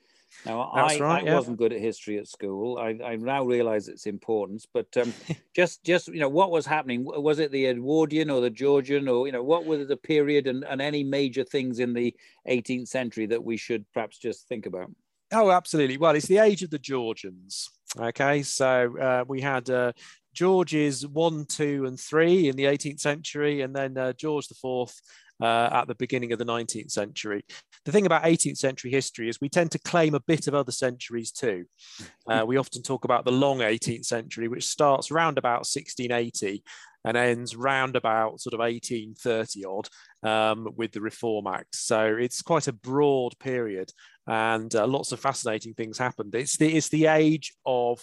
Now, 0.45 0.61
I, 0.61 0.97
right, 0.97 1.23
I 1.23 1.25
yeah. 1.25 1.35
wasn't 1.35 1.57
good 1.57 1.73
at 1.73 1.79
history 1.79 2.17
at 2.17 2.27
school. 2.27 2.77
I, 2.77 2.97
I 3.03 3.15
now 3.15 3.43
realize 3.43 3.87
its 3.87 4.05
importance, 4.05 4.67
but 4.71 4.87
um, 4.97 5.13
just, 5.55 5.83
just 5.83 6.07
you 6.07 6.19
know, 6.19 6.29
what 6.29 6.51
was 6.51 6.65
happening? 6.65 7.03
Was 7.05 7.39
it 7.39 7.51
the 7.51 7.67
Edwardian 7.67 8.29
or 8.29 8.41
the 8.41 8.49
Georgian, 8.49 9.07
or 9.07 9.25
you 9.25 9.31
know, 9.31 9.43
what 9.43 9.65
were 9.65 9.83
the 9.85 9.97
period 9.97 10.47
and, 10.47 10.63
and 10.65 10.81
any 10.81 11.03
major 11.03 11.43
things 11.43 11.79
in 11.79 11.93
the 11.93 12.15
18th 12.47 12.87
century 12.87 13.25
that 13.27 13.43
we 13.43 13.57
should 13.57 13.85
perhaps 13.93 14.17
just 14.17 14.47
think 14.47 14.65
about? 14.65 14.91
Oh, 15.31 15.51
absolutely. 15.51 15.97
Well, 15.97 16.15
it's 16.15 16.27
the 16.27 16.37
age 16.37 16.61
of 16.63 16.69
the 16.69 16.79
Georgians. 16.79 17.69
Okay, 17.99 18.43
so 18.43 18.95
uh, 18.99 19.23
we 19.27 19.41
had 19.41 19.69
uh, 19.69 19.93
George's 20.33 21.05
one, 21.07 21.45
two, 21.45 21.85
and 21.85 21.99
three 21.99 22.47
in 22.47 22.55
the 22.55 22.65
18th 22.65 22.99
century, 22.99 23.61
and 23.61 23.75
then 23.75 23.97
uh, 23.97 24.13
George 24.13 24.47
the 24.47 24.55
Fourth 24.55 24.99
uh, 25.41 25.69
at 25.71 25.87
the 25.87 25.95
beginning 25.95 26.31
of 26.31 26.39
the 26.39 26.45
19th 26.45 26.91
century. 26.91 27.43
The 27.85 27.91
thing 27.91 28.05
about 28.05 28.23
18th 28.23 28.57
century 28.57 28.91
history 28.91 29.27
is 29.27 29.41
we 29.41 29.49
tend 29.49 29.71
to 29.71 29.79
claim 29.79 30.15
a 30.15 30.21
bit 30.21 30.47
of 30.47 30.55
other 30.55 30.71
centuries 30.71 31.31
too. 31.31 31.65
Uh, 32.25 32.45
we 32.47 32.55
often 32.55 32.81
talk 32.81 33.03
about 33.03 33.25
the 33.25 33.31
long 33.33 33.59
18th 33.59 34.05
century, 34.05 34.47
which 34.47 34.65
starts 34.65 35.11
around 35.11 35.37
about 35.37 35.67
1680 35.67 36.63
and 37.05 37.17
ends 37.17 37.55
round 37.55 37.95
about 37.95 38.39
sort 38.39 38.53
of 38.53 38.59
1830 38.59 39.65
odd 39.65 39.89
um, 40.27 40.67
with 40.75 40.91
the 40.91 41.01
Reform 41.01 41.47
Act. 41.47 41.75
So 41.75 42.15
it's 42.19 42.41
quite 42.41 42.67
a 42.67 42.73
broad 42.73 43.37
period 43.39 43.91
and 44.27 44.73
uh, 44.73 44.87
lots 44.87 45.11
of 45.11 45.19
fascinating 45.19 45.73
things 45.73 45.97
happened. 45.97 46.33
It's 46.35 46.57
the, 46.57 46.75
it's 46.75 46.89
the 46.89 47.07
age 47.07 47.53
of 47.65 48.01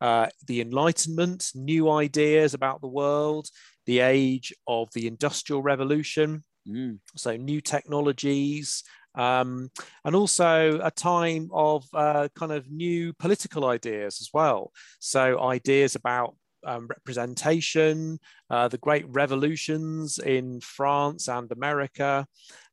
uh, 0.00 0.26
the 0.46 0.60
Enlightenment, 0.60 1.50
new 1.54 1.90
ideas 1.90 2.54
about 2.54 2.80
the 2.80 2.88
world, 2.88 3.48
the 3.86 4.00
age 4.00 4.52
of 4.66 4.88
the 4.92 5.06
Industrial 5.06 5.62
Revolution, 5.62 6.44
Mm. 6.68 6.98
So 7.16 7.36
new 7.36 7.60
technologies, 7.60 8.82
um, 9.14 9.70
and 10.04 10.16
also 10.16 10.80
a 10.82 10.90
time 10.90 11.48
of 11.52 11.84
uh, 11.92 12.28
kind 12.34 12.52
of 12.52 12.70
new 12.70 13.12
political 13.14 13.66
ideas 13.66 14.18
as 14.20 14.30
well. 14.32 14.72
So 14.98 15.40
ideas 15.40 15.94
about 15.94 16.34
um, 16.64 16.86
representation, 16.88 18.18
uh, 18.50 18.68
the 18.68 18.78
great 18.78 19.04
revolutions 19.08 20.18
in 20.18 20.60
France 20.60 21.28
and 21.28 21.50
America, 21.52 22.26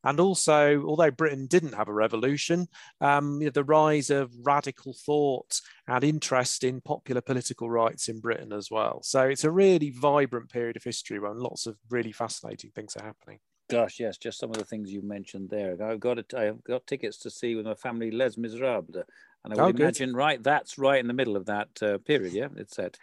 and 0.04 0.18
also, 0.18 0.84
although 0.86 1.10
Britain 1.10 1.46
didn't 1.46 1.74
have 1.74 1.88
a 1.88 1.92
revolution, 1.92 2.66
um, 3.00 3.40
you 3.40 3.46
know, 3.46 3.50
the 3.50 3.64
rise 3.64 4.10
of 4.10 4.32
radical 4.42 4.94
thought 4.94 5.60
and 5.86 6.04
interest 6.04 6.64
in 6.64 6.80
popular 6.80 7.20
political 7.20 7.68
rights 7.68 8.08
in 8.08 8.20
Britain 8.20 8.52
as 8.52 8.70
well. 8.70 9.00
So 9.02 9.22
it's 9.22 9.44
a 9.44 9.50
really 9.50 9.90
vibrant 9.90 10.50
period 10.50 10.76
of 10.76 10.84
history 10.84 11.18
when 11.18 11.38
lots 11.38 11.66
of 11.66 11.76
really 11.90 12.12
fascinating 12.12 12.70
things 12.74 12.96
are 12.96 13.04
happening. 13.04 13.40
Gosh, 13.70 14.00
yes, 14.00 14.18
just 14.18 14.40
some 14.40 14.50
of 14.50 14.56
the 14.56 14.64
things 14.64 14.90
you 14.90 15.00
mentioned 15.00 15.48
there. 15.48 15.76
I've 15.82 16.00
got 16.00 16.18
it. 16.18 16.34
I've 16.34 16.62
got 16.64 16.86
tickets 16.86 17.18
to 17.18 17.30
see 17.30 17.54
with 17.54 17.66
my 17.66 17.74
family 17.74 18.10
Les 18.10 18.36
Miserables, 18.36 19.04
and 19.44 19.54
I 19.54 19.66
would 19.66 19.80
oh, 19.80 19.82
imagine 19.82 20.12
right. 20.12 20.42
That's 20.42 20.76
right 20.76 20.98
in 20.98 21.06
the 21.06 21.14
middle 21.14 21.36
of 21.36 21.46
that 21.46 21.68
uh, 21.80 21.98
period. 21.98 22.32
Yeah, 22.32 22.48
it's 22.56 22.74
set. 22.74 22.98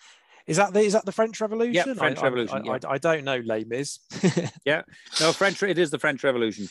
Is 0.48 0.58
that 0.58 0.74
the 0.74 0.80
is 0.80 0.94
that 0.94 1.06
the 1.06 1.12
French 1.12 1.42
Revolution? 1.42 1.74
Yeah, 1.74 1.94
French 1.94 2.20
I, 2.20 2.24
Revolution. 2.24 2.70
I, 2.70 2.74
I, 2.74 2.80
I, 2.94 2.98
don't 2.98 3.26
know 3.26 3.42
Les 3.46 3.66
Mis. 3.66 4.00
yeah, 4.66 4.84
no 5.20 5.34
French. 5.34 5.62
It 5.62 5.78
is 5.78 5.92
the 5.92 6.00
French 6.00 6.24
Revolution. 6.24 6.70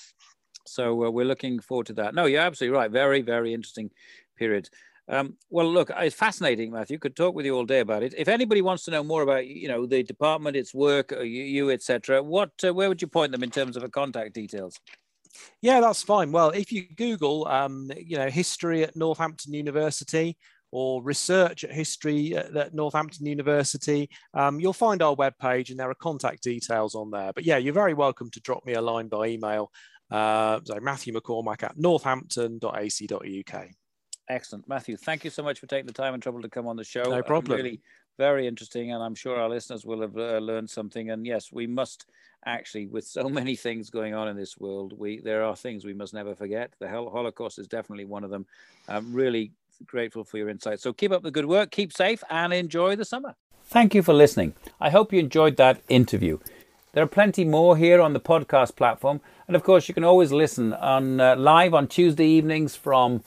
So 0.67 1.05
uh, 1.05 1.11
we're 1.11 1.27
looking 1.27 1.61
forward 1.61 1.87
to 1.87 1.93
that. 1.95 2.15
No, 2.15 2.25
you're 2.25 2.41
absolutely 2.41 2.77
right. 2.77 2.91
Very, 2.91 3.21
very 3.21 3.53
interesting 3.53 3.91
period. 4.37 4.69
Um, 5.09 5.37
well, 5.51 5.71
look, 5.71 5.91
it's 5.97 6.17
fascinating, 6.17 6.73
Matthew. 6.73 6.99
Could 6.99 7.15
talk 7.15 7.35
with 7.35 7.47
you 7.47 7.55
all 7.55 7.65
day 7.65 7.81
about 7.81 8.03
it. 8.03 8.15
If 8.17 8.29
anybody 8.29 8.61
wants 8.61 8.85
to 8.85 8.91
know 8.91 9.05
more 9.05 9.23
about, 9.23 9.47
you 9.47 9.69
know, 9.69 9.87
the 9.87 10.03
department, 10.03 10.57
its 10.57 10.75
work, 10.75 11.13
uh, 11.13 11.21
you, 11.21 11.45
you 11.45 11.71
etc., 11.71 12.23
what, 12.23 12.51
uh, 12.65 12.75
where 12.75 12.89
would 12.89 13.01
you 13.01 13.09
point 13.09 13.31
them 13.31 13.45
in 13.45 13.51
terms 13.51 13.77
of 13.77 13.85
a 13.85 13.89
contact 13.89 14.35
details? 14.35 14.81
Yeah, 15.61 15.81
that's 15.81 16.03
fine. 16.03 16.33
Well, 16.33 16.51
if 16.51 16.73
you 16.73 16.87
Google, 16.97 17.47
um, 17.47 17.91
you 17.97 18.17
know, 18.17 18.29
history 18.29 18.83
at 18.83 18.97
Northampton 18.97 19.55
University 19.55 20.37
or 20.73 21.03
research 21.03 21.65
at 21.65 21.73
history 21.73 22.37
at, 22.37 22.75
Northampton 22.75 23.27
University, 23.27 24.09
um, 24.35 24.61
you'll 24.61 24.73
find 24.73 25.03
our 25.03 25.15
webpage 25.15 25.71
and 25.71 25.79
there 25.79 25.91
are 25.91 25.95
contact 25.95 26.43
details 26.43 26.95
on 26.95 27.11
there. 27.11 27.33
But 27.33 27.45
yeah, 27.45 27.57
you're 27.57 27.73
very 27.75 27.95
welcome 27.95 28.31
to 28.31 28.41
drop 28.41 28.65
me 28.67 28.75
a 28.75 28.81
line 28.81 29.09
by 29.09 29.27
email. 29.27 29.71
Uh, 30.11 30.61
so 30.65 30.79
Matthew 30.81 31.13
McCormack 31.13 31.63
at 31.63 31.77
northampton.ac.uk. 31.79 33.67
Excellent. 34.29 34.69
Matthew, 34.69 34.97
thank 34.97 35.25
you 35.25 35.31
so 35.31 35.43
much 35.43 35.61
for 35.61 35.67
taking 35.67 35.87
the 35.87 35.93
time 35.93 36.15
and 36.15 36.23
trouble 36.23 36.43
to 36.43 36.49
come 36.49 36.67
on 36.67 36.77
the 36.77 36.85
show. 36.85 37.05
No 37.05 37.23
problem. 37.23 37.57
really 37.57 37.81
very 38.19 38.47
interesting, 38.47 38.93
and 38.93 39.03
I'm 39.03 39.15
sure 39.15 39.39
our 39.39 39.49
listeners 39.49 39.85
will 39.85 40.01
have 40.01 40.17
uh, 40.17 40.39
learned 40.39 40.71
something. 40.71 41.11
And 41.11 41.27
yes, 41.27 41.53
we 41.53 41.67
must 41.67 42.07
actually, 42.45 42.87
with 42.87 43.07
so 43.07 43.29
many 43.29 43.57
things 43.57 43.91
going 43.91 44.15
on 44.15 44.29
in 44.29 44.37
this 44.37 44.57
world, 44.59 44.95
we 44.99 45.21
there 45.21 45.45
are 45.45 45.55
things 45.55 45.85
we 45.85 45.95
must 45.95 46.15
never 46.15 46.35
forget. 46.35 46.73
The 46.81 46.89
Holocaust 46.89 47.59
is 47.59 47.69
definitely 47.69 48.05
one 48.05 48.25
of 48.25 48.31
them. 48.31 48.47
I'm 48.89 49.13
really 49.13 49.53
grateful 49.85 50.25
for 50.25 50.39
your 50.39 50.49
insight. 50.49 50.81
So 50.81 50.93
keep 50.93 51.13
up 51.13 51.23
the 51.23 51.31
good 51.31 51.47
work, 51.47 51.71
keep 51.71 51.93
safe, 51.93 52.23
and 52.31 52.53
enjoy 52.53 52.97
the 52.97 53.05
summer. 53.05 53.35
Thank 53.65 53.95
you 53.95 54.03
for 54.03 54.15
listening. 54.15 54.55
I 54.81 54.91
hope 54.91 55.13
you 55.13 55.19
enjoyed 55.19 55.57
that 55.57 55.83
interview. 55.89 56.39
There 56.93 57.03
are 57.03 57.09
plenty 57.09 57.45
more 57.45 57.77
here 57.77 58.01
on 58.01 58.13
the 58.13 58.21
podcast 58.21 58.77
platform, 58.77 59.21
and 59.47 59.55
of 59.55 59.63
course, 59.63 59.89
you 59.89 59.95
can 59.95 60.05
always 60.05 60.33
listen 60.33 60.73
on 60.73 61.21
uh, 61.21 61.37
live 61.37 61.75
on 61.75 61.89
Tuesday 61.89 62.27
evenings 62.27 62.75
from 62.75 63.23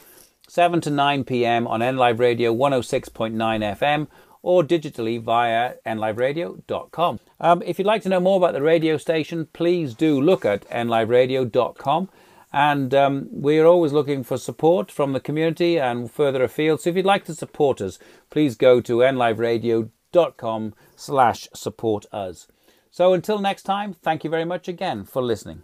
7 0.48 0.82
to 0.82 0.90
9 0.90 1.24
p.m. 1.26 1.68
on 1.68 1.82
NLive 1.82 2.20
Radio 2.20 2.56
106.9 2.56 3.34
FM 3.36 4.08
or 4.42 4.64
digitally 4.64 5.22
via 5.22 5.74
nliveradio.com. 5.86 7.20
Um, 7.40 7.62
if 7.66 7.78
you'd 7.78 7.86
like 7.86 8.02
to 8.04 8.10
know 8.10 8.20
more 8.20 8.38
about 8.38 8.54
the 8.54 8.62
radio 8.62 8.98
station, 8.98 9.48
please 9.54 9.94
do 9.94 10.20
look 10.20 10.46
at 10.46 10.68
nliveradio.com. 10.70 12.10
And 12.52 12.94
um, 12.96 13.28
we're 13.32 13.66
always 13.66 13.94
looking 13.94 14.24
for 14.24 14.38
support 14.38 14.92
from 14.92 15.14
the 15.14 15.20
community 15.20 15.78
and 15.80 16.12
further 16.12 16.44
afield. 16.44 16.82
So 16.82 16.90
if 16.90 16.96
you'd 16.96 17.06
like 17.06 17.26
to 17.26 17.36
support 17.36 17.80
us, 17.80 18.00
please 18.30 18.56
go 18.56 18.82
to 18.82 18.98
nliveradio.com 18.98 20.74
slash 20.96 21.48
support 21.54 22.06
us. 22.12 22.48
So 22.92 23.14
until 23.14 23.40
next 23.40 23.64
time, 23.64 23.94
thank 23.94 24.24
you 24.24 24.30
very 24.30 24.46
much 24.46 24.68
again 24.68 25.06
for 25.06 25.22
listening. 25.22 25.62